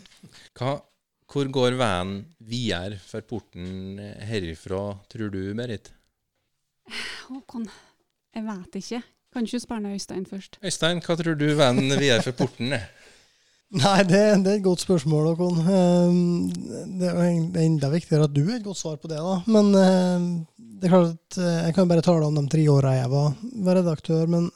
[0.58, 0.76] hva,
[1.32, 3.98] hvor går veien videre for porten
[4.28, 5.92] herifra, tror du, Berit?
[7.28, 7.68] Håkon,
[8.34, 9.02] jeg vet ikke.
[9.32, 10.58] Kan ikke spørre Øystein først?
[10.60, 12.90] Øystein, hva tror du veien videre for porten er?
[13.82, 15.62] Nei, det, det er et godt spørsmål, Håkon.
[15.64, 16.50] Um,
[17.00, 19.16] Det er enda viktigere at du har et godt svar på det.
[19.16, 19.38] da.
[19.48, 20.26] Men um,
[20.58, 23.32] det er klart at uh, jeg kan bare tale om de tre åra jeg var,
[23.64, 24.26] var redaktør.
[24.28, 24.50] Men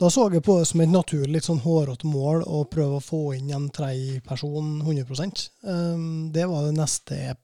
[0.00, 3.04] da så jeg på det som et naturlig, litt sånn hårete mål å prøve å
[3.04, 7.38] få inn en tredjeperson 100 um, Det var det neste jeg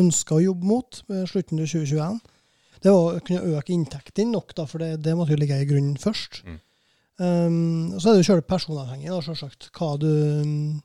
[0.00, 2.16] ønska å jobbe mot ved slutten av 2021.
[2.80, 5.68] Det var å kunne øke inntektene nok, da, for det, det måtte jo ligge i
[5.68, 6.40] grunnen først.
[6.48, 6.58] Mm.
[7.20, 10.80] Um, så er det jo selv personavhengig, da, selvsagt, hva du um,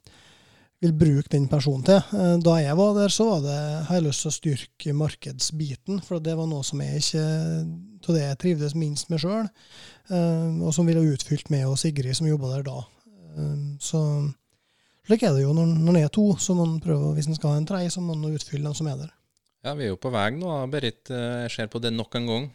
[0.84, 2.02] vil bruke den personen til.
[2.44, 6.20] Da jeg var der, så var det, har jeg lyst til å styrke markedsbiten, for
[6.20, 7.26] det var noe som jeg ikke
[8.10, 9.48] av det jeg trivdes minst med sjøl,
[10.10, 12.80] og som ville utfylt meg og Sigrid som jobba der da.
[13.36, 14.00] Um, så
[15.06, 17.54] slik er det jo når, når er to, så må en prøve, hvis man skal
[17.54, 19.12] ha en tredje, så må man utfylle den som er der.
[19.66, 21.10] Ja, vi er jo på vei nå, Berit.
[21.10, 22.48] Eh, Jeg ser på det nok en gang.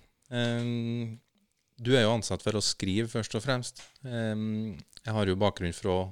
[1.80, 3.82] Du er jo ansatt for å skrive, først og fremst.
[4.04, 6.04] Jeg har jo bakgrunn fra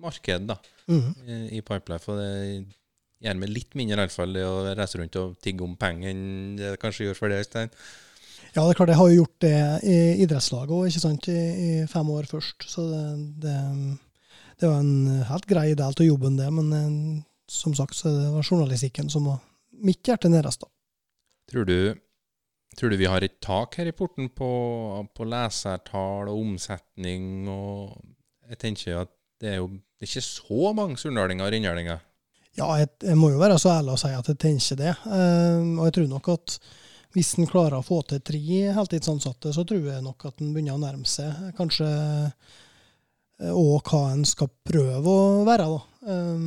[0.00, 0.56] markedet, da,
[0.88, 1.10] mm.
[1.54, 2.30] i Pipelife, og det
[3.20, 6.14] gjør meg litt mindre i alle fall det å reise rundt og tigge om penger
[6.14, 7.74] enn det kanskje gjør for deg, Øystein.
[8.54, 11.40] Ja, det er klart, jeg har jo gjort det i idrettslaget òg, ikke sant, i,
[11.40, 12.66] i fem år først.
[12.66, 13.04] Så det,
[13.44, 13.56] det,
[14.58, 16.48] det var en helt grei del av jobben, det.
[16.56, 16.88] Men eh,
[17.50, 19.38] som sagt, så det var journalistikken som var
[19.86, 20.70] mitt hjerte nærmest, da.
[21.50, 21.94] Tror du,
[22.78, 24.50] tror du vi har et tak her i porten på,
[25.14, 27.48] på lesertall og omsetning?
[27.50, 27.96] og
[28.50, 31.98] Jeg tenker at det er jo det er ikke så mange surndalinger og rindalinger.
[32.56, 34.94] Ja, jeg, jeg må jo være så ærlig å si at jeg tenker det.
[35.04, 36.54] Uh, og jeg tror nok at
[37.14, 40.76] hvis en klarer å få til tre heltidsansatte, så tror jeg nok at en begynner
[40.76, 41.88] å nærme seg kanskje
[43.48, 45.82] òg hva en skal prøve å være, da.
[46.12, 46.40] Eh,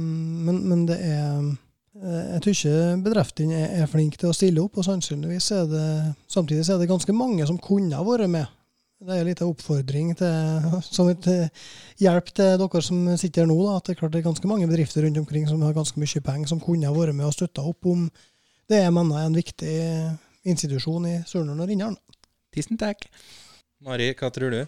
[0.47, 2.73] men, men det er eh, Jeg ikke
[3.05, 5.87] bedriftene er, er flinke til å stille opp, og sannsynligvis er det
[6.31, 8.59] samtidig er det ganske mange som kunne ha vært med
[9.03, 11.63] Det er litt av oppfordring til, som et eh,
[12.03, 13.57] hjelp til dere som sitter her nå.
[13.65, 15.99] Da, at det er klart det er ganske mange bedrifter rundt omkring som har ganske
[15.99, 18.05] mye penger, som kunne ha vært med og støtta opp om
[18.71, 19.73] det jeg mener er en viktig
[20.47, 21.99] institusjon i Surnadal og Rindalen.
[22.53, 23.07] Tusen takk.
[23.83, 24.61] Mari, hva tror du?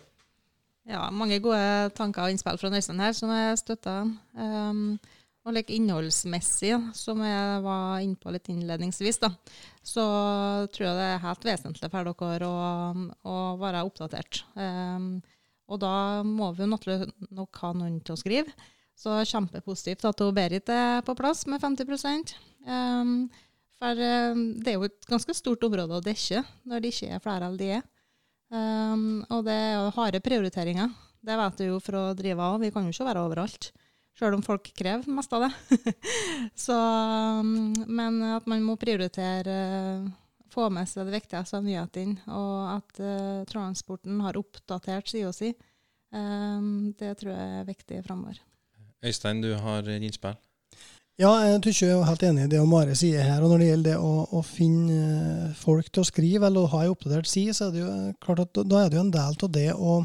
[0.86, 4.10] Ja, mange gode tanker og innspill fra Øystein her som jeg støtter.
[4.38, 4.98] Um,
[5.46, 9.30] og like innholdsmessig, som jeg var inne på litt innledningsvis, da,
[9.86, 10.06] så
[10.74, 12.62] tror jeg det er helt vesentlig for dere å,
[13.30, 14.42] å være oppdatert.
[14.58, 15.20] Um,
[15.70, 18.72] og da må vi jo naturlig nok ha noen til å skrive.
[18.98, 22.34] Så kjempepositivt at Berit er på plass med 50
[22.66, 23.16] um,
[23.82, 27.24] For um, det er jo et ganske stort område å dekke når det ikke er
[27.24, 27.88] flere enn de er.
[28.54, 30.94] Um, og det er harde prioriteringer.
[31.26, 32.62] Det vet du jo for å drive av.
[32.62, 33.72] Vi kan jo ikke være overalt.
[34.16, 35.80] Sjøl om folk krever mest av det.
[36.66, 36.78] så,
[37.42, 39.58] um, men at man må prioritere
[40.56, 45.52] få med seg det viktigste av nyhetene, og at uh, transporten har oppdatert sida si,
[46.16, 48.40] um, det tror jeg er viktig framover.
[49.04, 50.38] Øystein, du har innspill?
[51.16, 53.40] Ja, jeg tror jeg er helt enig i det Mare sier her.
[53.40, 56.82] og Når det gjelder det å, å, finne folk til å skrive, eller å ha
[56.84, 57.92] ei oppdatert side, så er det jo
[58.26, 60.02] klart at da er det jo en del av det å,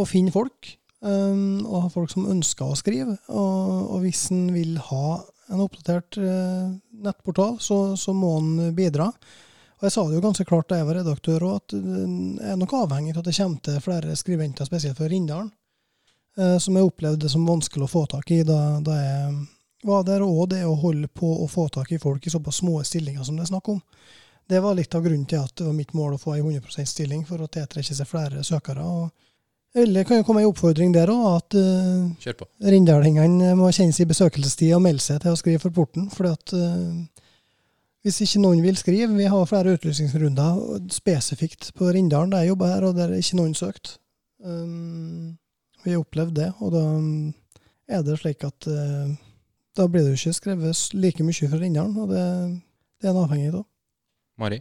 [0.00, 0.72] å finne folk.
[1.04, 3.18] Um, og ha folk som ønsker å skrive.
[3.28, 5.20] Og, og hvis en vil ha
[5.52, 6.72] en oppdatert uh,
[7.04, 9.10] nettportal, så, så må en bidra.
[9.80, 12.60] Og Jeg sa det jo ganske klart da jeg var redaktør òg, at jeg er
[12.60, 15.52] nok avhengig av at det kommer til flere skribenter, spesielt fra Rindalen,
[16.36, 19.32] som jeg opplevde som vanskelig å få tak i da, da jeg
[19.82, 22.82] var der, og det å holde på å få tak i folk i såpass små
[22.84, 23.80] stillinger som det er snakk om.
[24.50, 26.66] Det var litt av grunnen til at det var mitt mål å få ei 100
[26.66, 28.84] %-stilling for å tiltrekke seg flere søkere.
[28.84, 29.10] og
[29.74, 32.32] eller kan jo komme ei oppfordring der òg, at uh,
[32.72, 36.08] rindalingene må kjenne sin besøkelsestid og melde seg til å skrive for porten.
[36.10, 36.90] for at uh,
[38.02, 42.74] hvis ikke noen vil skrive Vi har flere utlysningsrunder spesifikt på Rindalen, der jeg jobber
[42.74, 43.98] her, og der er ikke noen søkt.
[44.42, 45.38] Um,
[45.84, 46.84] vi har opplevd det, og da
[47.94, 49.12] er det slik at uh,
[49.76, 52.26] da blir det jo ikke skrevet like mye fra Rindalen, og det,
[53.00, 53.66] det er en avhengig av.
[54.40, 54.60] Mari?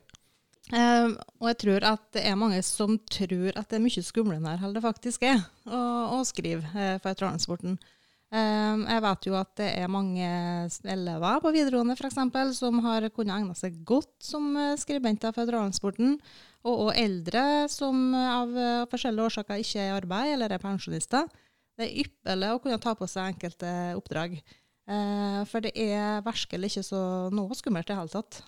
[0.70, 1.08] Eh,
[1.42, 4.76] og jeg tror at det er mange som tror at det er mye skumlere enn
[4.76, 5.80] det faktisk er å,
[6.14, 7.80] å skrive eh, for transporten.
[8.30, 10.30] Eh, jeg vet jo at det er mange
[10.94, 16.20] elever på videregående for eksempel, som har kunnet egne seg godt som skribenter for transporten,
[16.62, 18.54] og, og eldre som av
[18.92, 21.26] forskjellige årsaker ikke er i arbeid eller er pensjonister.
[21.80, 24.36] Det er ypperlig å kunne ta på seg enkelte oppdrag.
[24.90, 27.02] Eh, for det er virkelig ikke så
[27.34, 28.40] noe skummelt i det hele tatt.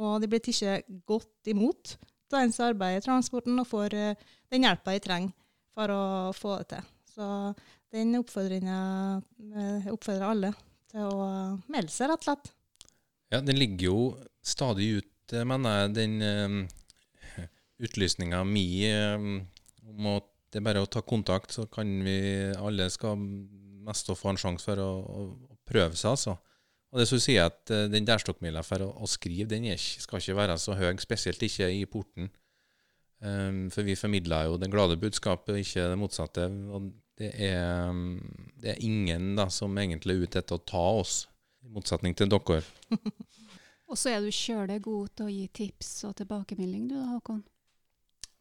[0.00, 1.96] Og de blir tatt godt imot
[2.32, 5.34] av en som arbeider i transporten, og får eh, den hjelpa de trenger
[5.76, 6.04] for å
[6.36, 6.88] få det til.
[7.12, 7.28] Så
[7.92, 8.78] den oppfordringa
[9.18, 10.54] eh, oppfordrer alle
[10.88, 11.28] til å
[11.68, 12.50] melde seg, rett og slett.
[13.28, 14.00] Ja, den ligger jo
[14.40, 17.42] stadig ut, mener jeg, den uh,
[17.84, 18.88] utlysninga mi
[19.84, 22.16] om at det er bare å ta kontakt, så kan vi
[22.56, 23.20] alle skal
[23.84, 26.36] mest få en sjanse for å, å, prøve seg, altså.
[26.88, 30.22] Og det som sier at uh, Den dærstokkmila for å, å, skrive den er, skal
[30.22, 32.30] ikke være så høy, spesielt ikke i porten.
[33.18, 36.46] Um, for vi formidler jo det glade budskapet, ikke det motsatte.
[36.72, 38.16] Og det er, um,
[38.62, 41.20] det er ingen da, som egentlig er ute etter å ta oss,
[41.66, 42.62] i motsetning til dere.
[43.90, 47.42] og så er du sjøl god til å gi tips og tilbakemelding, du da, Håkon.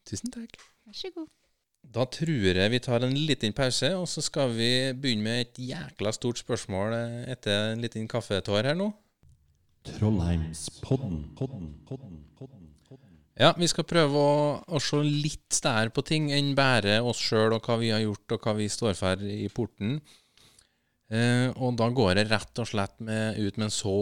[0.08, 0.56] Tusen takk.
[0.88, 1.28] Vær så god.
[1.94, 5.60] Da tror jeg vi tar en liten pause, og så skal vi begynne med et
[5.70, 6.96] jækla stort spørsmål
[7.32, 8.92] etter en liten kaffetår her nå.
[9.88, 13.16] Trollheimspodden, podden, podden, podden, podden.
[13.40, 17.56] Ja, vi skal prøve å, å se litt stær på ting enn bare oss sjøl
[17.56, 20.02] og hva vi har gjort og hva vi står for i porten.
[21.08, 23.96] Eh, og da går jeg rett og slett med, ut med en så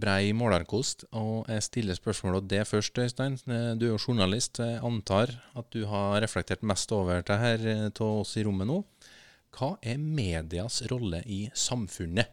[0.00, 1.06] brei målerkost.
[1.18, 3.38] Og jeg stiller spørsmålet det først, Øystein.
[3.46, 4.58] Eh, du er jo journalist.
[4.58, 8.70] Jeg antar at du har reflektert mest over det her eh, til oss i rommet
[8.70, 8.82] nå.
[9.52, 12.30] Hva er medias rolle i samfunnet?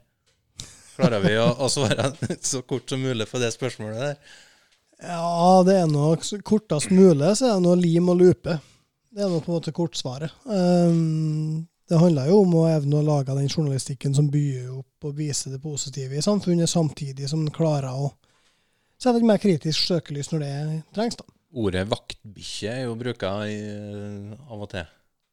[0.96, 2.12] Klarer vi å svare
[2.52, 4.38] så kort som mulig på det spørsmålet der?
[5.00, 8.58] Ja, det er nok kortest mulig, så er det noe lim og lupe.
[9.10, 10.34] Det er nå på en måte kortsvaret.
[10.44, 15.16] Um, det handler jo om å evne å lage den journalistikken som byr opp og
[15.18, 18.12] viser det positive i samfunnet, samtidig som den klarer å
[19.00, 20.54] sette et mer kritisk søkelys når det
[20.94, 21.18] trengs.
[21.18, 21.26] da.
[21.58, 24.86] Ordet vaktbikkje er jo bruka av og til.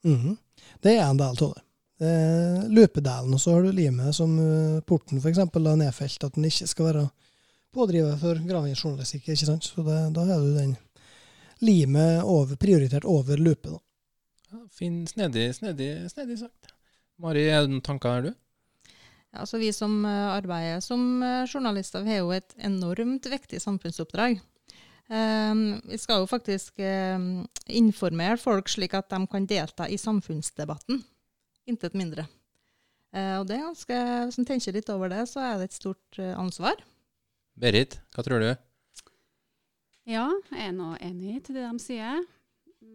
[0.04, 0.36] Mm -hmm.
[0.80, 1.62] Det er en del av det.
[2.06, 5.38] Eh, løpedelen, og så har du limet som uh, porten f.eks.
[5.38, 7.08] har nedfelt at den ikke skal være
[7.72, 9.28] pådriver for gravejournalistikk.
[9.28, 9.64] ikke sant?
[9.64, 10.76] Så det, da har du den
[11.60, 13.72] limet over, prioritert over løpet.
[13.72, 13.78] da.
[14.52, 16.72] Ja, fin, snedig, snedig, snedig sagt.
[17.22, 18.42] Mari, er det noen tanker der, du?
[19.32, 23.60] Ja, altså Vi som eh, arbeider som eh, journalister, vi har jo et enormt viktig
[23.62, 24.38] samfunnsoppdrag.
[25.06, 30.98] Um, vi skal jo faktisk um, informere folk slik at de kan delta i samfunnsdebatten.
[31.70, 32.24] Intet mindre.
[33.14, 35.78] Uh, og det er ganske, Hvis en tenker litt over det, så er det et
[35.78, 36.82] stort uh, ansvar.
[37.54, 38.50] Berit, hva tror du?
[40.10, 42.18] Ja, jeg er nå enig til det de sier.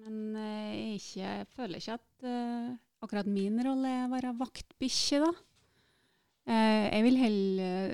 [0.02, 2.72] Men eh, jeg, ikke, jeg føler ikke at uh,
[3.06, 5.32] akkurat min rolle er å være vaktbikkje, da.
[6.50, 7.92] Uh, jeg vil heller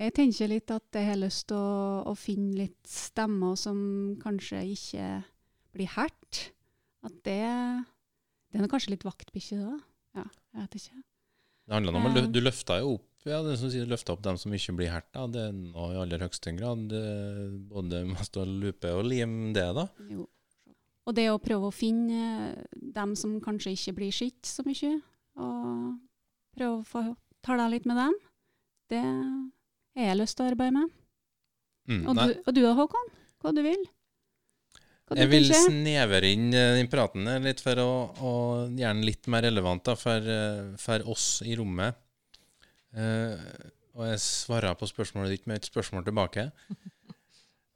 [0.00, 3.78] Jeg tenker litt at jeg har lyst til å, å, finne litt stemmer som
[4.20, 5.08] kanskje ikke
[5.76, 6.40] blir hært.
[7.06, 7.40] At det,
[8.52, 9.76] det er kanskje litt vaktbikkje, da.
[10.20, 10.24] Ja,
[10.56, 11.02] jeg vet ikke.
[11.66, 14.36] Det handler om at du løfter jo opp ja, det som sier løfta opp dem
[14.38, 15.24] som ikke blir herta.
[15.32, 16.92] Det er nå i aller høyeste grad
[17.72, 19.88] både mest å lupe og lim, det, da.
[20.12, 20.28] Jo.
[21.06, 24.96] Og det å prøve å finne dem som kanskje ikke blir sett så mye,
[25.38, 25.98] og
[26.56, 27.02] prøve å få
[27.46, 28.16] tale litt med dem,
[28.90, 30.96] det har jeg lyst til å arbeide med.
[31.86, 33.12] Mm, og, du, og, du, da, Håkon?
[33.42, 33.84] Hva du vil?
[35.06, 38.32] Hva jeg vil snevre inn den praten litt for å, å
[38.66, 40.26] gjøre den litt mer relevant da, for,
[40.82, 41.94] for oss i rommet.
[42.96, 43.38] Uh,
[43.96, 46.48] og jeg svarer på spørsmålet ditt med et spørsmål tilbake.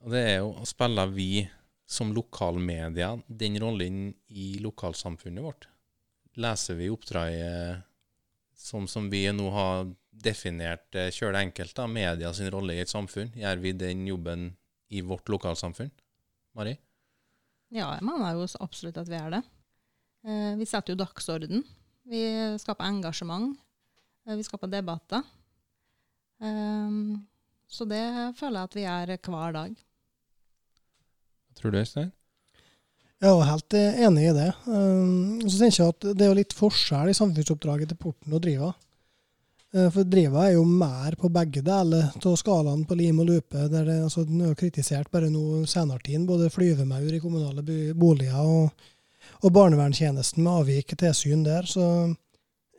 [0.01, 1.45] Og det er jo spiller vi
[1.91, 5.67] som lokalmedia den rollen i lokalsamfunnet vårt?
[6.39, 7.83] Leser vi oppdraget
[8.55, 13.33] som, som vi nå har definert kjølig enkelt, da, media sin rolle i et samfunn?
[13.35, 14.51] Gjør vi den jobben
[14.95, 15.91] i vårt lokalsamfunn?
[16.59, 16.77] Mari?
[17.71, 19.43] Ja, jeg mener jo absolutt at vi er det.
[20.27, 21.63] Eh, vi setter jo dagsorden.
[22.11, 22.23] Vi
[22.59, 23.55] skaper engasjement.
[24.27, 25.27] Eh, vi skaper debatter.
[27.71, 28.03] Så det
[28.39, 29.75] føler jeg at vi gjør hver dag.
[31.61, 32.13] Tror du, Øystein?
[33.21, 34.53] Jeg er helt eh, enig i det.
[34.65, 38.41] Um, så tenker jeg at Det er jo litt forskjell i samfunnsoppdraget til Porten og
[38.47, 38.71] Driva.
[39.77, 43.69] Uh, for Driva er jo mer på begge deler av skalaen på lim og lupe.
[43.69, 47.93] der det, altså, Den er jo kritisert bare nå senere tid, både flyvemaur i kommunale
[47.93, 48.89] boliger og,
[49.45, 51.69] og barnevernstjenesten med avvik tilsyn der.
[51.69, 52.15] så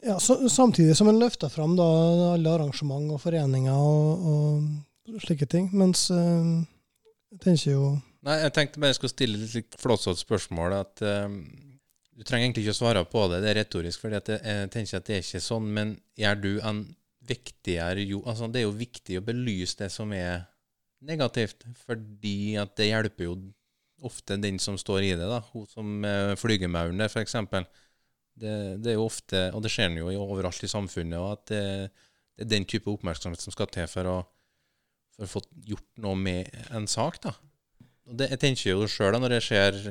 [0.03, 1.85] ja, så, samtidig som en løfter fram da,
[2.33, 5.69] alle arrangement og foreninger og, og slike ting.
[5.77, 6.63] Mens øh,
[7.31, 10.75] jeg tenker jo Nei, jeg tenkte bare jeg skulle stille et litt flåsete spørsmål.
[10.77, 11.37] at øh,
[12.13, 14.25] Du trenger egentlig ikke å svare på det, det er retorisk, for jeg
[14.73, 15.71] tenker at det er ikke sånn.
[15.73, 16.83] Men gjør du en
[17.31, 20.45] viktigere jo, altså Det er jo viktig å belyse det som er
[21.01, 23.35] negativt, fordi at det hjelper jo
[24.05, 25.25] ofte den som står i det.
[25.29, 26.05] da, Hun som
[26.37, 27.37] flygemauren der, f.eks.
[28.41, 31.63] Det, det, er jo ofte, og det skjer jo overalt i samfunnet, og at det,
[32.37, 34.17] det, er den type oppmerksomhet som skal til for å,
[35.17, 35.41] for å få
[35.73, 37.19] gjort noe med en sak.
[37.25, 37.35] da.
[38.11, 39.81] Det, Jeg tenker jo sjøl, når jeg ser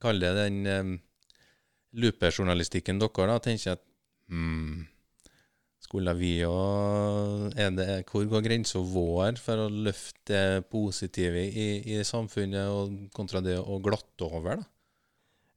[0.00, 0.94] Kall det den um,
[2.00, 3.82] loopejournalistikken deres, da, tenker jeg at
[4.32, 4.86] hmm,
[5.84, 7.52] skulle vi og
[8.08, 13.58] Hvor går grensa vår for å løfte det positive i, i samfunnet og kontra det
[13.58, 14.62] å glatte over?
[14.62, 14.68] da?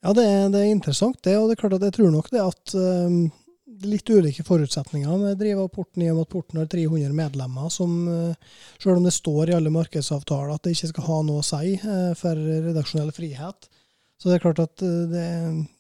[0.04, 1.38] Ja, det er, det er, interessant, det.
[1.40, 3.22] Og det er klart at jeg tror nok det at um,
[3.82, 7.70] litt ulike forutsetninger med drive av porten, i og med at porten har 300 medlemmer
[7.74, 11.44] som, uh, selv om det står i alle markedsavtaler at det ikke skal ha noe
[11.44, 13.70] å si uh, for redaksjonell frihet,
[14.20, 15.24] så det er klart at uh, det,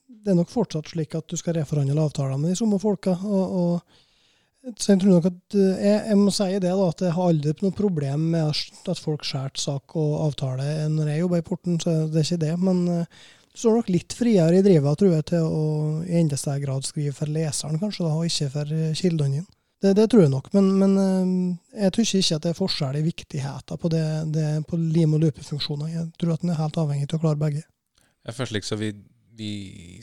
[0.07, 3.17] det, er nok fortsatt slik at du skal reforhandle avtaler med de samme folka.
[3.23, 4.01] og, og
[4.79, 7.51] så jeg tror nok at jeg, jeg, må si det da, at jeg har aldri
[7.59, 11.95] noe problem med at folk skjærer sak og avtale når jeg jobber i porten, så
[12.07, 12.53] det er ikke det.
[12.63, 12.85] Men
[13.57, 15.65] står nok litt friere i drivet, tror jeg, til å
[16.05, 19.49] i enda større grad skrive for leseren, kanskje, da, og ikke for eh, kildene dine.
[19.83, 22.99] Det, det, tror jeg nok, men, men eh, jeg tror ikke at det er forskjell
[22.99, 25.91] i viktigheten på, det, det, på lim- og løpefunksjoner.
[25.91, 27.65] Jeg tror at den er helt avhengig av å klare begge.
[28.23, 28.93] Ja, først liksom vi,
[29.35, 29.53] vi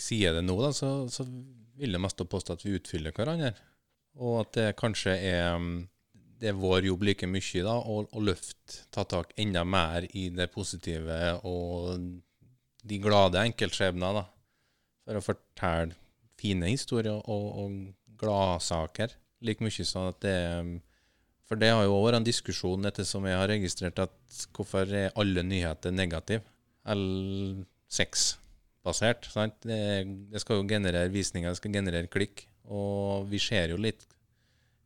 [0.02, 1.24] sier det nå, da, så, så
[1.80, 3.54] vil det mest påstå at vi utfyller hverandre.
[4.20, 5.56] Og at det kanskje er
[6.40, 10.46] det er vår jobb like mye da, å løfte, ta tak enda mer i det
[10.53, 12.01] positive og
[12.87, 14.26] de glade enkeltskjebner, da.
[15.07, 15.97] For å fortelle
[16.41, 20.37] fine historier og, og gladsaker like mye sånn at det
[21.49, 25.16] For det har jo vært en diskusjon etter som jeg har registrert, at hvorfor er
[25.18, 26.45] alle nyheter negative?
[26.87, 29.26] Eller sexbasert.
[29.33, 29.57] sant?
[29.66, 29.81] Det,
[30.31, 32.45] det skal jo generere visninger, det skal generere klikk.
[32.70, 34.07] Og vi ser jo litt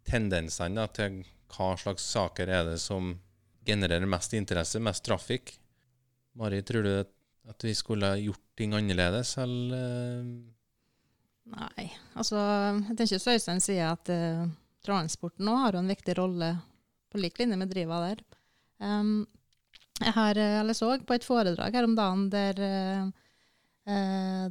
[0.09, 1.21] tendensene da, til
[1.53, 3.13] hva slags saker er det som
[3.69, 5.59] genererer mest interesse, mest trafikk.
[6.41, 7.13] Mari, tror du at
[7.65, 10.25] vi skulle gjort ting annerledes, eller?
[11.55, 14.47] Nei, altså jeg tenker Søystein sier at uh,
[14.85, 16.55] transporten nå har en viktig rolle
[17.13, 18.23] på lik linje med Driva der.
[18.81, 19.27] Um,
[20.01, 23.11] jeg har, eh, eller så på et foredrag her om dagen der uh,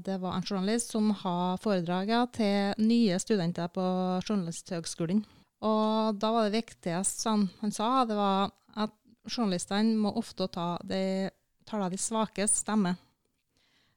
[0.06, 3.86] det var en journalist som har foredraget til nye studenter på
[4.22, 5.24] Journalisthøgskolen.
[5.66, 8.94] Og da var det viktigste han, han sa, det var at
[9.26, 11.32] journalistene må ofte ta de,
[11.68, 12.95] tar de svakes stemme.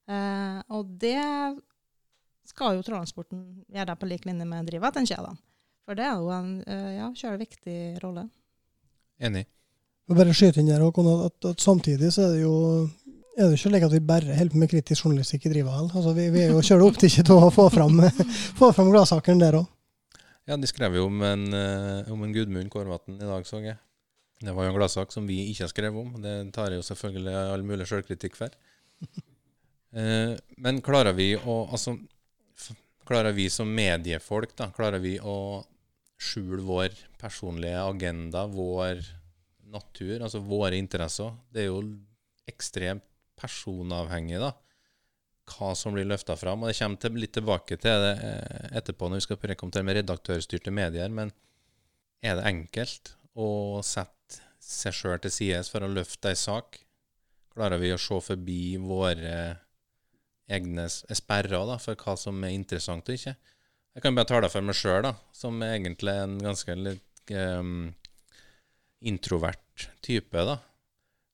[0.06, 1.22] Eh, og det
[2.46, 3.42] skal jo transporten
[3.72, 5.34] gjøre det på lik linje med Driva, tenker jeg da.
[5.86, 8.28] For det er jo en eh, ja, kjører viktig rolle.
[9.22, 9.46] Enig.
[10.06, 12.56] Jeg bare skyte inn der, at, at, at samtidig så er det jo
[13.36, 15.74] er det ikke slik at vi bare holder på med kritisk journalistikk i Driva.
[15.84, 17.98] Altså, vi, vi er jo kjører opptatt til å få fram,
[18.60, 19.66] få fram gladsakene der òg.
[20.46, 23.76] Ja, de skrev jo om en, eh, om en Gudmund Kårvatn i dag, så jeg.
[24.40, 26.18] Det var jo en gladsak som vi ikke har skrevet om.
[26.20, 28.60] Det tar jeg jo selvfølgelig all mulig sjølkritikk for.
[29.96, 31.94] Eh, men klarer vi å Altså,
[33.08, 35.62] klarer vi som mediefolk, da, klarer vi å
[36.20, 39.00] skjule vår personlige agenda, vår
[39.72, 41.32] natur, altså våre interesser?
[41.48, 41.80] Det er jo
[42.50, 43.06] ekstremt
[43.40, 44.52] personavhengig, da.
[45.46, 46.64] Hva som blir løfta fram.
[46.64, 49.62] Og det kommer til, litt tilbake til det eh, etterpå når vi skal prøve å
[49.62, 51.12] komme til med redaktørstyrte medier.
[51.12, 51.32] Men
[52.20, 56.80] er det enkelt å sette seg sjøl til sides for å løfte ei sak?
[57.52, 59.36] Klarer vi å se forbi våre
[60.46, 63.36] egne sperrer da, for hva som er interessant og ikke?
[63.96, 67.86] Jeg kan bare tale for meg sjøl, som er egentlig en ganske litt um,
[69.08, 70.36] introvert type.
[70.36, 70.58] da.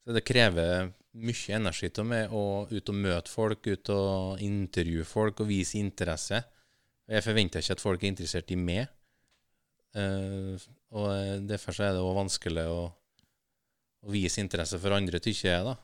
[0.05, 5.05] Så det krever mye energi av meg å ut og møte folk, ut og intervjue
[5.05, 6.41] folk og vise interesse.
[7.11, 8.87] Jeg forventer ikke at folk er interessert i meg.
[9.93, 12.85] Eh, og derfor så er det også vanskelig å,
[14.03, 15.67] å vise interesse for andre, tykker jeg.
[15.69, 15.79] da.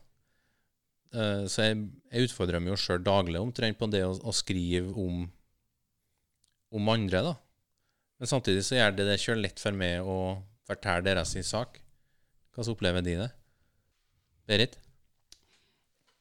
[1.09, 1.76] Uh, så jeg,
[2.12, 5.22] jeg utfordrer meg jo sjøl daglig omtrent på det å, å skrive om,
[6.76, 7.22] om andre.
[7.30, 7.34] da.
[8.20, 10.18] Men samtidig så gjør det det sjøl lett for meg å
[10.68, 11.80] fortelle deres sak.
[12.52, 13.30] Hvordan opplever de det?
[14.48, 14.76] Berit?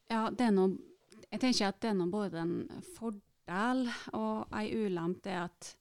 [0.08, 0.78] Ja, det er noe,
[1.26, 3.84] jeg tenker at det er noe både en fordel
[4.16, 5.74] og ei ulempe, det at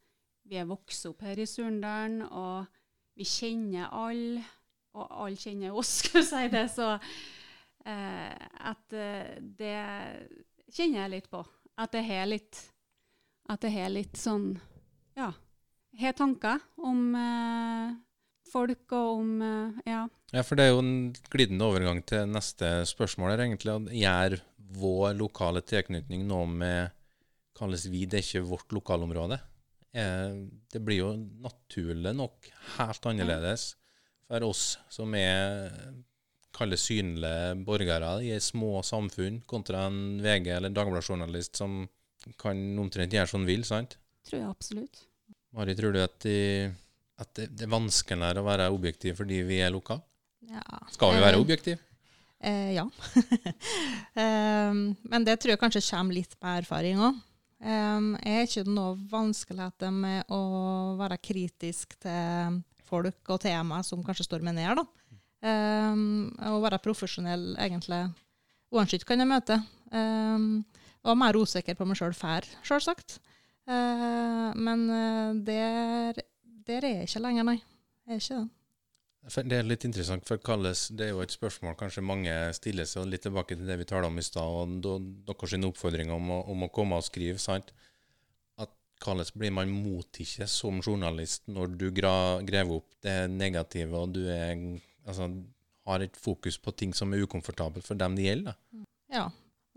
[0.48, 2.68] vi er vokst opp her i Surndalen, og
[3.18, 4.44] vi kjenner alle,
[4.98, 6.66] og alle kjenner oss, skal vi si det.
[6.74, 9.78] Så eh, at eh, det
[10.74, 11.44] kjenner jeg litt på.
[11.78, 12.64] At det har litt
[13.54, 14.56] At det har litt sånn
[15.18, 15.30] Ja.
[16.02, 17.92] Har tanker om eh,
[18.50, 20.08] folk og om eh, Ja.
[20.34, 23.78] Ja, for det er jo en glidende overgang til neste spørsmål her, egentlig.
[23.96, 24.40] Gjør
[24.82, 26.96] vår lokale tilknytning noe med
[27.58, 29.40] Kalles vi det er ikke vårt lokalområde?
[29.94, 30.34] Eh,
[30.74, 31.14] det blir jo
[31.44, 33.70] naturlig nok helt annerledes
[34.28, 35.72] for oss som er
[36.58, 41.84] kalles synlige borgere i små samfunn, kontra en VG- eller Dagbladet-journalist som
[42.42, 43.98] kan omtrent gjøre som vil, sant?
[44.28, 45.04] Tror jeg absolutt.
[45.56, 46.72] Mari, tror du at, de,
[47.22, 50.00] at det, det er vanskeligere å være objektiv fordi vi er lukka?
[50.50, 50.64] Ja.
[50.92, 51.80] Skal vi være Eh, objektive?
[52.42, 52.86] Eh, ja.
[54.24, 57.22] eh, men det tror jeg kanskje kommer litt med erfaring òg.
[57.58, 60.42] Jeg er ikke noe vanskeligheter med å
[61.00, 64.84] være kritisk til folk og temaer som kanskje står meg ned.
[65.46, 68.02] Um, å være profesjonell, egentlig.
[68.74, 69.60] Uansett kan jeg møte.
[69.94, 70.66] Um,
[71.08, 73.20] og mer usikker på meg sjøl før, sjølsagt.
[73.68, 76.22] Uh, men eh, der,
[76.68, 77.58] der er jeg ikke lenger, nei.
[78.08, 78.57] Jeg er ikke det.
[79.28, 83.04] Det er litt interessant, for kalles, det er jo et spørsmål kanskje mange stiller seg,
[83.04, 86.64] og litt tilbake til det vi talte om i stad, og deres oppfordring om om
[86.64, 87.74] å komme og skrive, sant?
[88.58, 88.72] At
[89.04, 94.24] hvordan blir man mottatt som journalist når du gra, graver opp det negative, og du
[94.32, 94.56] er,
[95.06, 95.28] altså,
[95.88, 98.56] har et fokus på ting som er ukomfortabelt for dem det gjelder?
[99.12, 99.28] Ja,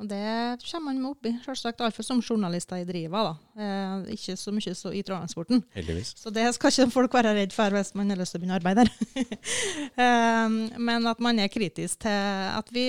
[0.01, 1.30] og det kommer man med oppi.
[1.44, 3.20] Selvsagt iallfall som journalister i Driva.
[3.26, 3.32] da.
[3.61, 5.61] Eh, ikke så mye så i transporten.
[5.76, 6.14] Heldigvis.
[6.16, 8.57] Så det skal ikke folk være redd for hvis man har lyst til å begynne
[8.57, 9.36] å arbeide der.
[10.05, 12.86] eh, men at man er kritisk til at vi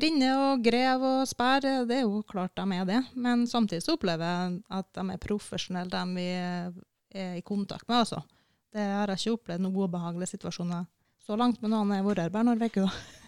[0.00, 3.02] rinner og grever og spær, det er jo klart de er det.
[3.12, 8.06] Men samtidig så opplever jeg at de er profesjonelle, de vi er i kontakt med.
[8.06, 8.24] altså.
[8.72, 10.88] Det har jeg ikke opplevd noen ubehagelige situasjoner
[11.26, 12.88] så langt, men han har vært her bare noen uker.
[12.88, 13.25] da.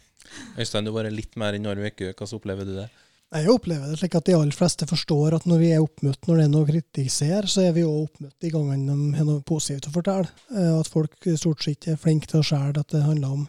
[0.58, 2.88] Øystein, du var litt mer i Norge, hvordan opplever du det?
[3.28, 6.38] Jeg opplever det slik at de aller fleste forstår at når vi er oppmøtt når
[6.38, 9.44] det er noe å kritisere, så er vi òg oppmøtt de gangene de har noe
[9.44, 10.30] positivt å fortelle.
[10.54, 13.44] Eh, At folk stort sett er flinke til å skjære at det handler om,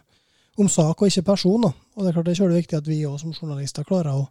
[0.60, 1.64] om sak og ikke person.
[1.64, 4.28] Og Det er klart det er kjølig viktig at vi òg som journalister klarer å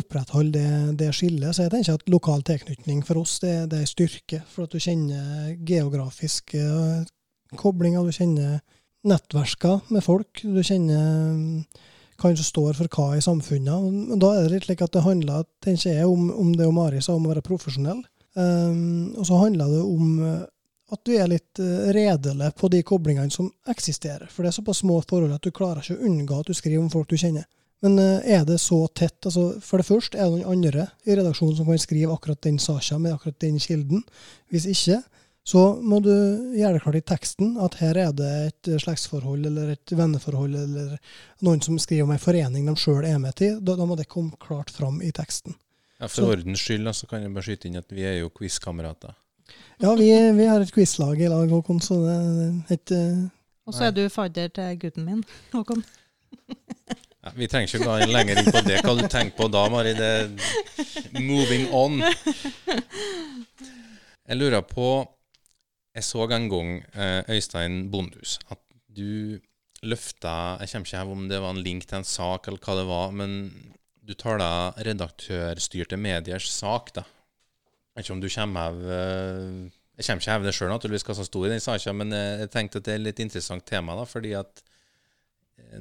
[0.00, 1.52] opprettholde det, det skillet.
[1.52, 4.40] Så jeg tenker at lokal tilknytning for oss det, det er en styrke.
[4.48, 8.60] For at du kjenner geografiske eh, koblinger, du kjenner
[9.06, 10.42] nettverker med folk.
[10.42, 11.82] Du kjenner mm,
[12.20, 14.16] hva som står for hva i samfunnet.
[14.20, 17.16] Da er det litt like at det handler tenker jeg, om, om det Mari sa,
[17.16, 18.02] om å være profesjonell.
[18.34, 20.42] Um, og så handler det om eh,
[20.94, 24.30] at du er litt uh, redelig på de koblingene som eksisterer.
[24.30, 26.82] For det er såpass små forhold at du klarer ikke å unngå at du skriver
[26.82, 27.48] om folk du kjenner.
[27.80, 29.18] Men eh, er det så tett?
[29.24, 32.60] altså For det første er det noen andre i redaksjonen som kan skrive akkurat den
[32.60, 34.04] saka med akkurat den kilden.
[34.52, 35.00] Hvis ikke,
[35.50, 36.12] så må du
[36.54, 40.92] gjøre det klart i teksten at her er det et slektsforhold eller et venneforhold eller
[41.46, 43.56] noen som skriver om en forening de sjøl er med til.
[43.58, 45.56] Da, da, må det komme klart fram i teksten.
[45.98, 48.30] Ja, For så, ordens skyld så kan jeg bare skyte inn at vi er jo
[48.30, 49.16] quizkamerater.
[49.82, 53.02] Ja, vi, vi, har et quizlag i lag, Håkon, så det er ikke
[53.66, 55.24] Og så er du fadder til gutten min,
[55.56, 55.82] Håkon.
[57.20, 58.82] Ja, vi trenger ikke gå lenger inn på det.
[58.86, 59.98] Hva du tenker på da, Mari?
[59.98, 60.12] Det
[61.18, 61.98] moving on.
[64.30, 64.86] Jeg lurer på
[65.96, 68.60] Jeg så en gang eh, Øystein Bondhus at
[68.90, 69.40] du
[69.82, 72.76] løfta Jeg kommer ikke her om det var en link til en sak eller hva
[72.76, 73.36] det var, men
[74.04, 77.04] du taler redaktørstyrte mediers sak, da.
[77.06, 81.06] Jeg vet ikke om du kommer av eh, Jeg kommer ikke av det sjøl, naturligvis,
[81.08, 83.66] hva som sto i den saka, men jeg tenkte at det er et litt interessant
[83.66, 84.62] tema, da, fordi at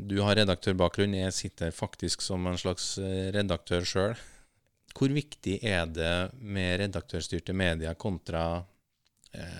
[0.09, 4.17] du har redaktørbakgrunn, jeg sitter faktisk som en slags eh, redaktør sjøl.
[4.95, 8.67] Hvor viktig er det med redaktørstyrte medier kontra eh,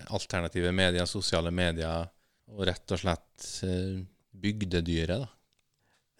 [0.10, 2.08] alternative medier, sosiale medier,
[2.50, 4.00] og rett og slett eh,
[4.40, 5.26] bygdedyret?
[5.26, 5.30] da?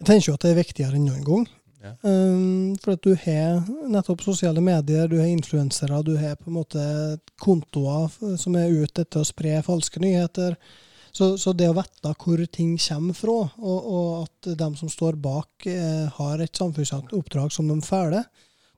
[0.00, 1.48] Jeg tenker jo at det er viktigere enn noen gang.
[1.80, 1.94] Ja.
[2.04, 6.58] Um, for at du har nettopp sosiale medier, du har influensere, du har på en
[6.58, 6.84] måte
[7.40, 10.56] kontoer som er ute etter å spre falske nyheter.
[11.10, 15.16] Så, så, det å vite hvor ting kommer fra, og, og at de som står
[15.18, 18.28] bak, eh, har et samfunnsoppdrag som de følger,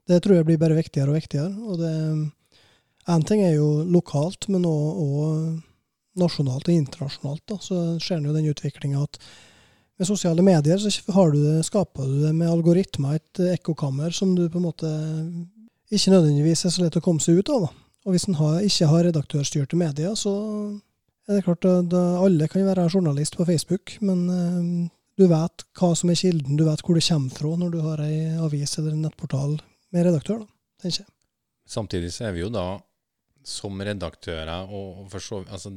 [0.09, 1.51] det tror jeg blir bare viktigere og viktigere.
[1.67, 1.93] Og det,
[3.11, 5.61] En ting er jo lokalt, men òg
[6.19, 7.43] nasjonalt og internasjonalt.
[7.49, 7.57] Da.
[7.61, 9.19] Så skjer jo den utviklinga at
[9.99, 10.89] med sosiale medier så
[11.33, 14.89] du det, skaper du det med algoritmer, et ekkokammer som du på en måte
[15.93, 17.67] ikke nødvendigvis er så lett å komme seg ut av.
[17.67, 17.83] Da.
[18.07, 20.33] Og hvis en ikke har redaktørstyrte medier, så
[21.29, 24.89] er det klart at Alle kan være journalist på Facebook, men eh,
[25.19, 28.01] du vet hva som er kilden, du vet hvor det kommer fra når du har
[28.03, 29.59] ei avis eller en nettportal
[29.93, 30.41] med redaktør.
[30.41, 30.49] da,
[30.81, 31.09] tenker jeg.
[31.69, 32.81] Samtidig så er vi jo da
[33.47, 35.73] som redaktører, og, for så, altså,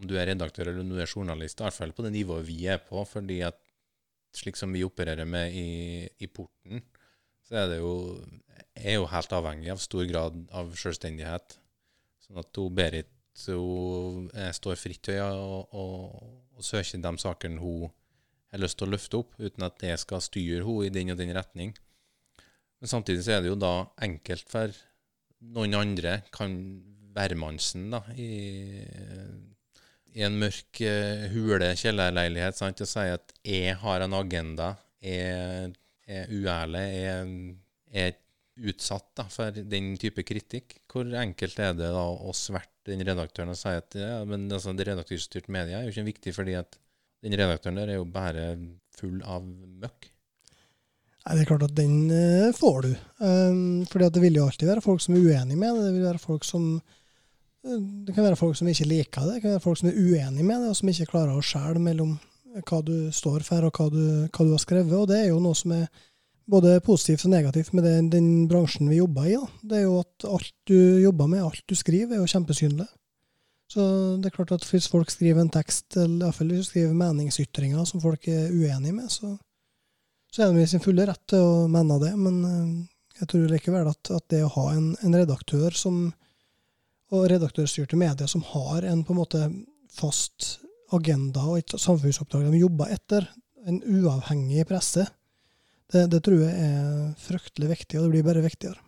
[0.00, 2.64] om du er redaktør eller du er journalist, i hvert fall på det nivået vi
[2.72, 3.58] er på, fordi at
[4.36, 6.82] slik som vi opererer med i, i porten,
[7.44, 7.94] så er det jo,
[8.78, 11.56] er jo helt avhengig av stor grad av selvstendighet.
[12.22, 13.10] Sånn at hun Berit
[13.48, 15.84] hun eh, står fritt til å, å,
[16.56, 17.88] å, søke de sakene hun
[18.50, 21.20] har lyst til å løfte opp, uten at det skal styre henne i den og
[21.20, 21.74] den retning.
[22.80, 24.74] Men samtidig så er det jo da enkelt for
[25.40, 26.56] noen andre, kan
[27.14, 28.30] hvermannsen da, i,
[30.14, 35.72] i en mørk uh, hule kjellerleilighet sant, og si at 'jeg har en agenda', jeg
[36.06, 38.18] er uærlig, jeg er
[38.70, 40.80] utsatt da, for den type kritikk.
[40.90, 44.74] Hvor enkelt er det da å sverte den redaktøren og si at ja, men altså,
[44.76, 46.78] det redaktørstyrte media er jo ikke viktig, fordi at
[47.24, 48.54] den redaktøren der er jo bare
[48.96, 50.10] full av møkk.
[51.20, 52.92] Nei, Det er klart at den uh, får du.
[53.20, 55.84] Um, fordi at det vil jo alltid være folk som er uenig med det.
[55.86, 56.70] Det vil være folk som
[57.60, 60.44] det kan være folk som ikke liker det, det kan være folk som er uenig
[60.44, 62.14] med det, og som ikke klarer å skjelne mellom
[62.66, 64.94] hva du står for og hva du, hva du, har skrevet.
[64.96, 65.84] Og det er jo noe som er
[66.50, 69.36] både positivt og negativt med det, den bransjen vi jobber i.
[69.36, 69.60] Da.
[69.70, 72.88] Det er jo at alt du jobber med, alt du skriver, er jo kjempesynlig.
[73.70, 73.82] Så
[74.18, 77.86] det er klart at hvis folk skriver en tekst, eller iallfall hvis du skriver meningsytringer
[77.86, 79.36] som folk er uenige med, så,
[80.34, 82.10] så er de i sin fulle rett til å mene det.
[82.18, 82.72] Men eh,
[83.20, 86.08] jeg tror likevel at, at det å ha en, en, redaktør som,
[87.10, 89.44] og redaktørstyrte medier som har en på en måte
[89.90, 90.60] fast
[90.94, 93.26] agenda og et samfunnsoppdrag de jobber etter,
[93.68, 95.04] en uavhengig presse,
[95.90, 98.78] det, det, tror jeg er fryktelig viktig, og det blir bare viktigere.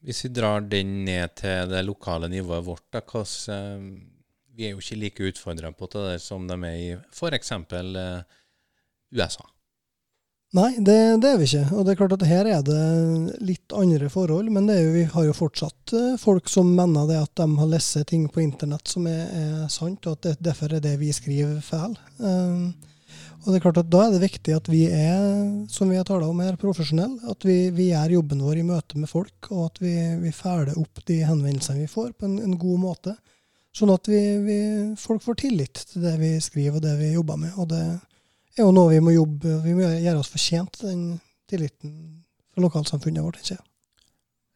[0.00, 3.82] Hvis vi drar den ned til det lokale nivået vårt, da, hos, eh,
[4.56, 7.52] vi er jo ikke like utfordra på det som de er i f.eks.
[7.52, 8.22] Eh,
[9.12, 9.44] USA.
[10.50, 11.66] Nei, det, det, er vi ikke.
[11.78, 14.48] Og det er klart at her er det litt andre forhold.
[14.50, 18.00] Men jo, vi har jo fortsatt eh, folk som mener det at de har lest
[18.10, 21.60] ting på internett som er, er sant, og at det, derfor er det vi skriver
[21.62, 21.94] feil.
[22.18, 22.72] Um,
[23.40, 25.22] og det er klart at Da er det viktig at vi er
[25.70, 27.22] som vi har tala om her, profesjonelle.
[27.30, 29.94] At vi, vi, gjør jobben vår i møte med folk, og at vi,
[30.26, 33.14] vi følger opp de henvendelsene vi får, på en, en god måte.
[33.70, 34.20] Sånn at vi,
[34.98, 37.54] folk får tillit til det vi skriver og det vi jobber med.
[37.54, 37.84] Og det
[38.60, 41.04] er jo noe vi må jobbe Vi må gjøre oss fortjent den
[41.50, 41.92] tilliten
[42.50, 43.40] fra lokalsamfunnet vårt.
[43.40, 43.58] ikke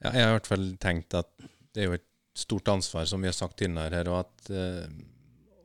[0.04, 1.30] Ja, jeg har i hvert fall tenkt at
[1.74, 4.86] det er jo et stort ansvar, som vi har sagt tidligere her, og at uh,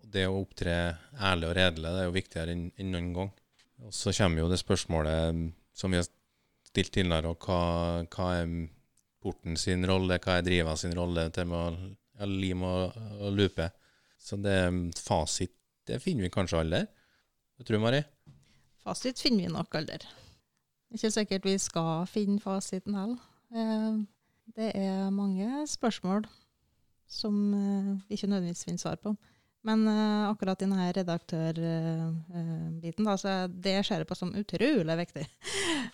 [0.10, 0.74] det å opptre
[1.18, 3.32] ærlig og redelig det er jo viktigere enn, noen gang.
[3.86, 5.44] Og Så kommer jo det spørsmålet
[5.78, 6.08] som vi har
[6.70, 8.54] stilt tidligere, og hva, hva er
[9.22, 11.82] porten sin rolle, hva er driva sin rolle til med
[12.20, 13.70] ja, lim og, og lupe.
[14.20, 14.60] Så det
[15.02, 15.54] fasit
[15.90, 16.90] det finner vi kanskje alle der.
[17.58, 18.02] Hva tror du, Mari?
[18.90, 20.02] Fasit finner vi nok aldri.
[20.90, 23.22] Ikke sikkert vi skal finne fasiten heller.
[23.54, 24.02] Eh,
[24.58, 26.26] det er mange spørsmål
[27.06, 29.14] som eh, vi ikke nødvendigvis finner svar på.
[29.68, 35.26] Men eh, akkurat i denne redaktørbiten, da, så det ser jeg på som utrolig viktig.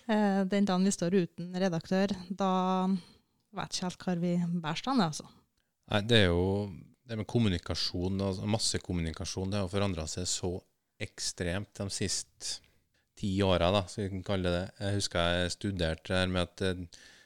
[0.05, 2.85] Eh, den dagen vi står uten redaktør, da
[3.57, 5.25] vet ikke helt hvor vi bærer stand, altså.
[5.89, 6.69] Nei, det er jo
[7.09, 10.61] det med kommunikasjon, altså massekommunikasjon, det har forandra seg så
[11.01, 12.61] ekstremt de siste
[13.19, 14.65] ti åra, da, så vi kalle det.
[14.79, 16.81] Jeg husker jeg studerte her med at eh,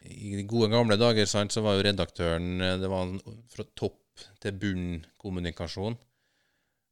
[0.09, 3.15] i de gode gamle dager sant, så var jo redaktøren eh, det var
[3.51, 5.97] fra topp til bunn-kommunikasjon.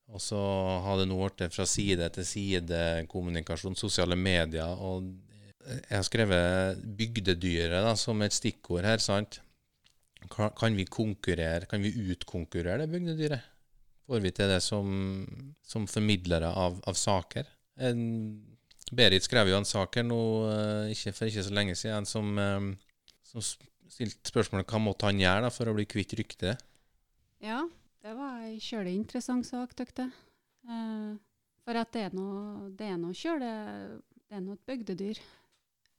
[0.08, 0.40] Og så
[0.86, 4.80] har det nå blitt fra side til side-kommunikasjon, sosiale medier.
[4.80, 5.04] Og
[5.68, 8.98] jeg har skrevet 'bygdedyret' da, som et stikkord her.
[9.04, 9.42] sant?
[10.32, 13.42] Kan vi konkurrere, kan vi utkonkurrere det bygdedyret?
[14.08, 14.88] Får vi til det som,
[15.64, 17.48] som formidlere av, av saker?
[17.84, 18.57] En,
[18.96, 20.18] Berit skrev jo en sak her nå
[20.48, 22.68] eh, ikke, for ikke så lenge siden som, eh,
[23.28, 26.62] som stilte spørsmålet hva måtte han gjøre da, for å bli kvitt ryktet?
[27.44, 27.66] Ja,
[28.06, 30.16] det var ei kjølig interessant sak, tykte jeg.
[30.72, 31.12] Eh,
[31.68, 33.50] for at det er noe, det er noe kjøle
[34.28, 35.20] Det er noe et bygdedyr.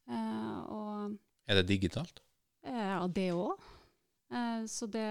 [0.09, 1.18] Eh, og
[1.49, 2.22] Er det digitalt?
[2.64, 3.61] eh, ja, det òg.
[4.68, 5.07] Så det,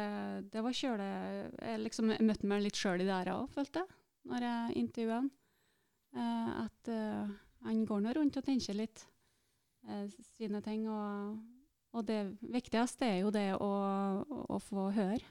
[0.54, 1.06] det var kjøle
[1.58, 3.96] Jeg liksom møtte meg litt sjøl i det her òg, følte jeg,
[4.30, 5.32] når jeg intervjuet han.
[6.68, 6.92] At
[7.66, 9.06] han går nå rundt og tenker litt
[9.88, 10.06] eh,
[10.36, 10.86] sine ting.
[10.92, 11.38] Og,
[11.98, 13.72] og det viktigste er jo det å,
[14.24, 15.24] å få høre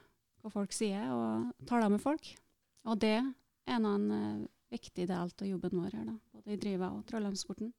[0.42, 2.28] hva folk sier, og tale med folk.
[2.86, 4.46] Og det er nå en eh,
[4.76, 7.72] viktig del av jobben vår her, da, både i Driva og Trollheimsporten.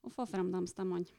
[0.00, 1.10] Å få frem de stemmene.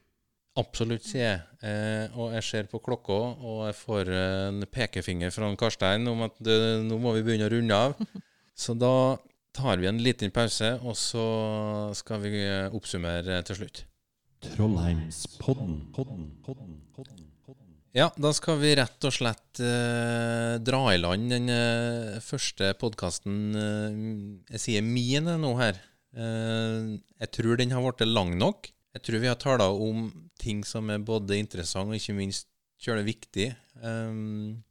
[0.59, 1.43] Absolutt, sier jeg.
[1.63, 6.26] Eh, og jeg ser på klokka, og jeg får eh, en pekefinger fra Karstein om
[6.26, 7.95] at det, nå må vi begynne å runde av.
[8.63, 9.15] Så da
[9.56, 11.26] tar vi en liten pause, og så
[11.97, 13.84] skal vi eh, oppsummere til slutt.
[14.41, 15.76] Trollheimspodden.
[15.93, 17.76] Podden, podden, podden, podden.
[17.93, 23.52] Ja, da skal vi rett og slett eh, dra i land den eh, første podkasten
[24.47, 25.82] Jeg sier min nå her.
[26.16, 28.72] Eh, jeg tror den har blitt lang nok.
[28.95, 32.49] Jeg tror vi har tala om ting som er både interessant og ikke minst
[32.82, 33.52] kjølig viktig.
[33.82, 34.64] Um,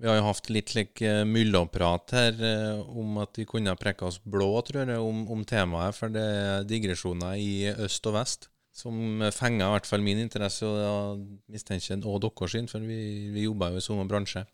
[0.00, 3.78] vi har jo hatt litt like, uh, mylloprat her eh, om at vi kunne ha
[3.78, 5.96] preka oss blå, tror jeg, om, om temaet.
[5.98, 8.48] For det er digresjoner i øst og vest
[8.80, 12.86] som fenger i hvert fall min interesse, og jeg mistenker en og deres sin, for
[12.86, 14.44] vi, vi jobber jo i samme bransje.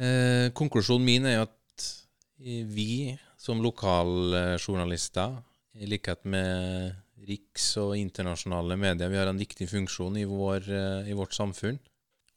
[0.00, 1.86] Eh, konklusjonen min er jo at
[2.76, 5.36] vi som lokaljournalister,
[5.76, 6.94] i likhet med
[7.28, 11.78] riks- og internasjonale medier, vi har en viktig funksjon i, vår, eh, i vårt samfunn.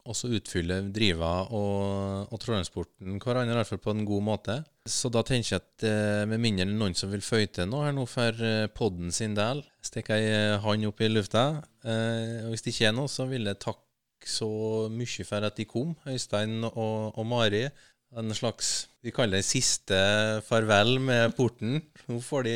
[0.07, 4.55] Og så utfyller Driva og, og Trondheimsporten hverandre, i hvert fall på en god måte.
[4.89, 7.85] Så da tenker jeg at eh, med mindre er noen som vil føye til noe
[7.85, 11.45] her nå for eh, podden sin del, stikker jeg hånd han opp i lufta.
[11.83, 14.49] Eh, og hvis det ikke er noe, så vil jeg takke så
[14.91, 17.67] mye for at de kom, Øystein og, og Mari.
[18.17, 19.97] En slags vi kaller det siste
[20.47, 21.77] farvel med porten.
[22.09, 22.55] Nå får de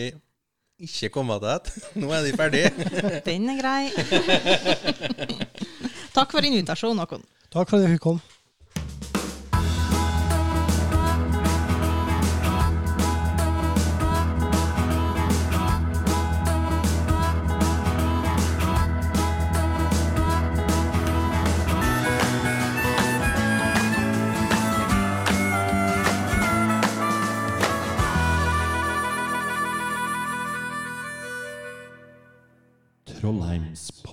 [0.83, 1.83] ikke komme tilbake.
[2.01, 2.71] Nå er de ferdige.
[3.29, 3.83] Den er grei.
[6.13, 7.25] Takk for invitasjonen, Håkon.
[7.49, 8.33] Takk for at jeg fikk komme.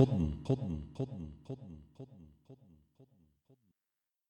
[0.01, 0.41] Podden,
[0.97, 1.70] podden, podden.